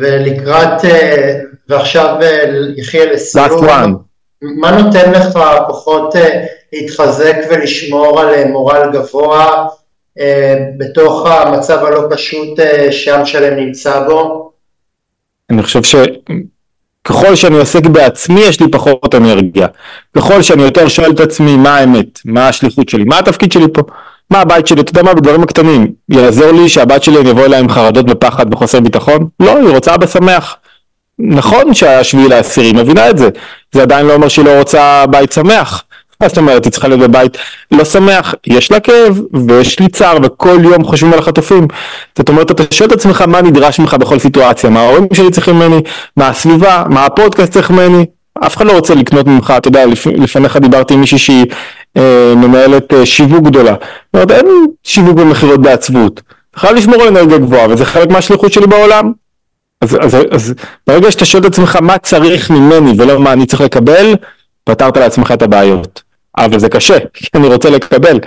[0.00, 1.38] ולקראת, אה,
[1.68, 2.44] ועכשיו אה,
[2.76, 4.09] יחיה לסיום.
[4.42, 9.66] מה נותן לך כוחות אה, להתחזק ולשמור על אה, מורל גבוה
[10.20, 12.58] אה, בתוך המצב הלא פשוט
[12.90, 14.52] שעם שלם נמצא בו?
[15.50, 19.66] אני חושב שככל שאני עוסק בעצמי יש לי פחות אנרגיה.
[20.16, 23.82] ככל שאני יותר שואל את עצמי מה האמת, מה השליחות שלי, מה התפקיד שלי פה,
[24.30, 25.92] מה הבית שלי, אתה יודע מה, בדברים הקטנים.
[26.08, 29.28] יעזור לי שהבת שלי יבוא אליה עם חרדות ופחד וחוסר ביטחון?
[29.40, 30.56] לא, היא רוצה אבא שמח.
[31.22, 33.28] נכון שהשביעי לעשירי, מבינה את זה.
[33.72, 35.84] זה עדיין לא אומר שהיא לא רוצה בית שמח.
[36.20, 37.38] מה זאת אומרת, היא צריכה להיות בבית
[37.70, 41.68] לא שמח, יש לה כאב ויש לי צער וכל יום חושבים על החטופים.
[42.18, 45.54] זאת אומרת, אתה שואל את עצמך מה נדרש ממך בכל סיטואציה, מה ההורים שלי צריכים
[45.54, 45.80] ממני,
[46.16, 48.06] מה הסביבה, מה הפודקאסט צריך ממני,
[48.46, 51.46] אף אחד לא רוצה לקנות ממך, אתה יודע, לפ, לפניך דיברתי עם מישהי שהיא
[51.96, 53.74] אה, מנהלת אה, שיווק גדולה.
[53.80, 54.46] זאת אומרת, אין
[54.84, 56.20] שיווק במכירות בעצבות.
[56.50, 59.12] אתה חייב לשמור על אנרגיה גבוהה, וזה חלק מהשליחות שלי בעולם.
[59.80, 60.54] אז, אז, אז
[60.86, 64.14] ברגע שאתה שואל את עצמך מה צריך ממני ולא מה אני צריך לקבל,
[64.64, 66.02] פתרת לעצמך את הבעיות.
[66.38, 68.20] אבל זה קשה, כי אני רוצה לקבל.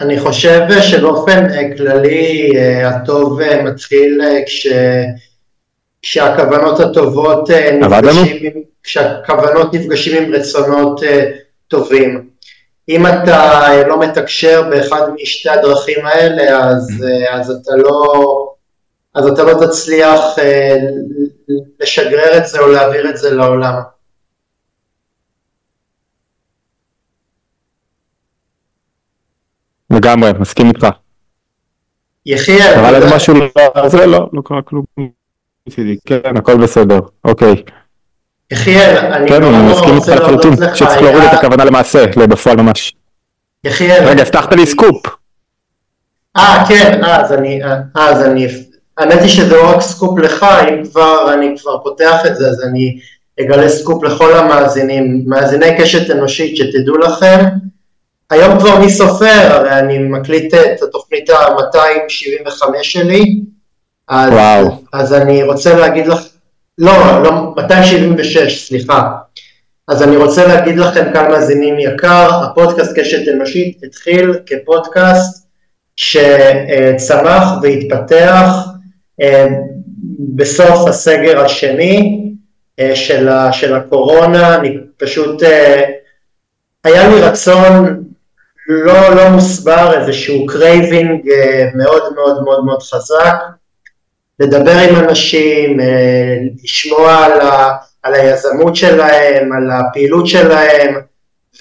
[0.00, 4.66] אני חושב שבאופן אה, כללי אה, הטוב אה, מתחיל כש...
[6.02, 11.00] כשהכוונות הטובות נפגשים, כשהכוונות נפגשים עם רצונות
[11.68, 12.28] טובים.
[12.88, 18.51] אם אתה לא מתקשר באחד משתי הדרכים האלה, אז, אז אתה לא...
[19.14, 20.20] אז אתה לא תצליח
[21.80, 23.74] לשגרר את זה או להעביר את זה לעולם.
[29.90, 30.86] לגמרי, מסכים איתך.
[32.26, 32.74] יחיאל.
[32.78, 34.84] אבל איזה משהו לא, זה לא, לא קרה כלום.
[36.06, 37.62] כן, הכל בסדר, אוקיי.
[38.50, 42.94] יחיאל, אני כן, אני מסכים איתך לחלוטין, שצריך להוריד את הכוונה למעשה, בפועל ממש.
[43.64, 44.04] יחיאל.
[44.04, 45.06] רגע, הבטחת לי סקופ.
[46.36, 47.60] אה, כן, אז אני,
[47.94, 48.46] אז אני,
[48.98, 52.62] האמת היא שזה לא רק סקופ לך, אם כבר אני כבר פותח את זה, אז
[52.62, 52.98] אני
[53.40, 57.44] אגלה סקופ לכל המאזינים, מאזיני קשת אנושית, שתדעו לכם,
[58.30, 63.40] היום כבר מי סופר, הרי אני מקליט את התוכנית ה-275 שלי,
[64.08, 64.82] אז, וואו.
[64.92, 66.20] אז אני רוצה להגיד לך,
[66.78, 69.10] לא, לא, 276, סליחה.
[69.88, 75.46] אז אני רוצה להגיד לכם כאן מאזינים יקר, הפודקאסט קשת אנושית התחיל כפודקאסט
[75.96, 78.71] שצמח והתפתח
[80.34, 82.28] בסוף הסגר השני
[82.78, 85.82] אה, של, של הקורונה, אני פשוט, אה,
[86.84, 88.02] היה לי רצון
[88.68, 93.36] לא, לא מוסבר, איזשהו craving אה, מאוד מאוד מאוד מאוד חזק,
[94.40, 100.94] לדבר עם אנשים, אה, לשמוע על, ה, על היזמות שלהם, על הפעילות שלהם,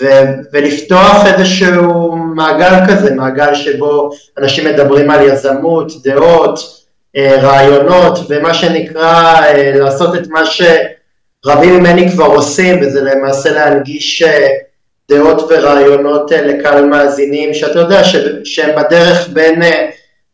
[0.02, 0.06] ו,
[0.54, 6.81] ולפתוח איזשהו מעגל כזה, מעגל שבו אנשים מדברים על יזמות, דעות, אה,
[7.18, 14.24] רעיונות, ומה שנקרא לעשות את מה שרבים ממני כבר עושים, וזה למעשה להנגיש
[15.12, 18.02] דעות ורעיונות אה, לקהל מאזינים, שאתה יודע
[18.44, 19.90] שהם בדרך בין, אה,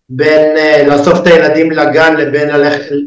[0.09, 2.49] בין אה, לאסוף את הילדים לגן לבין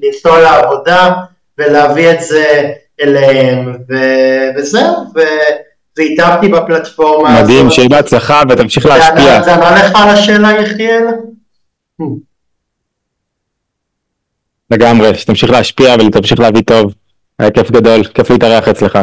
[0.02, 1.10] לנסוע לעבודה
[1.58, 3.94] ולהביא את זה אליהם, ו,
[4.56, 5.20] וזהו, ו,
[5.98, 7.44] והתאהבתי בפלטפורמה הזאת.
[7.44, 9.42] מדהים, שיהיה בהצלחה ותמשיך להשפיע.
[9.42, 11.04] זה ענה לך על השאלה יחיאל?
[14.70, 16.94] לגמרי, שתמשיך להשפיע ותמשיך להביא טוב.
[17.38, 18.98] היה כיף גדול, כיף להתארח אצלך.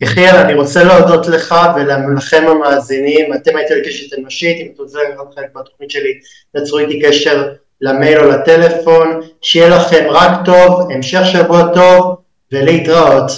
[0.00, 5.90] יחיאל, אני רוצה להודות לך ולכם המאזינים, אתם הייתם לקשת אנושית, אם לקחת חלק מהתוכנית
[5.90, 6.12] שלי,
[6.56, 7.48] תצרו איתי קשר
[7.80, 12.16] למייל או לטלפון, שיהיה לכם רק טוב, המשך שבוע טוב
[12.52, 13.30] ולהתראות.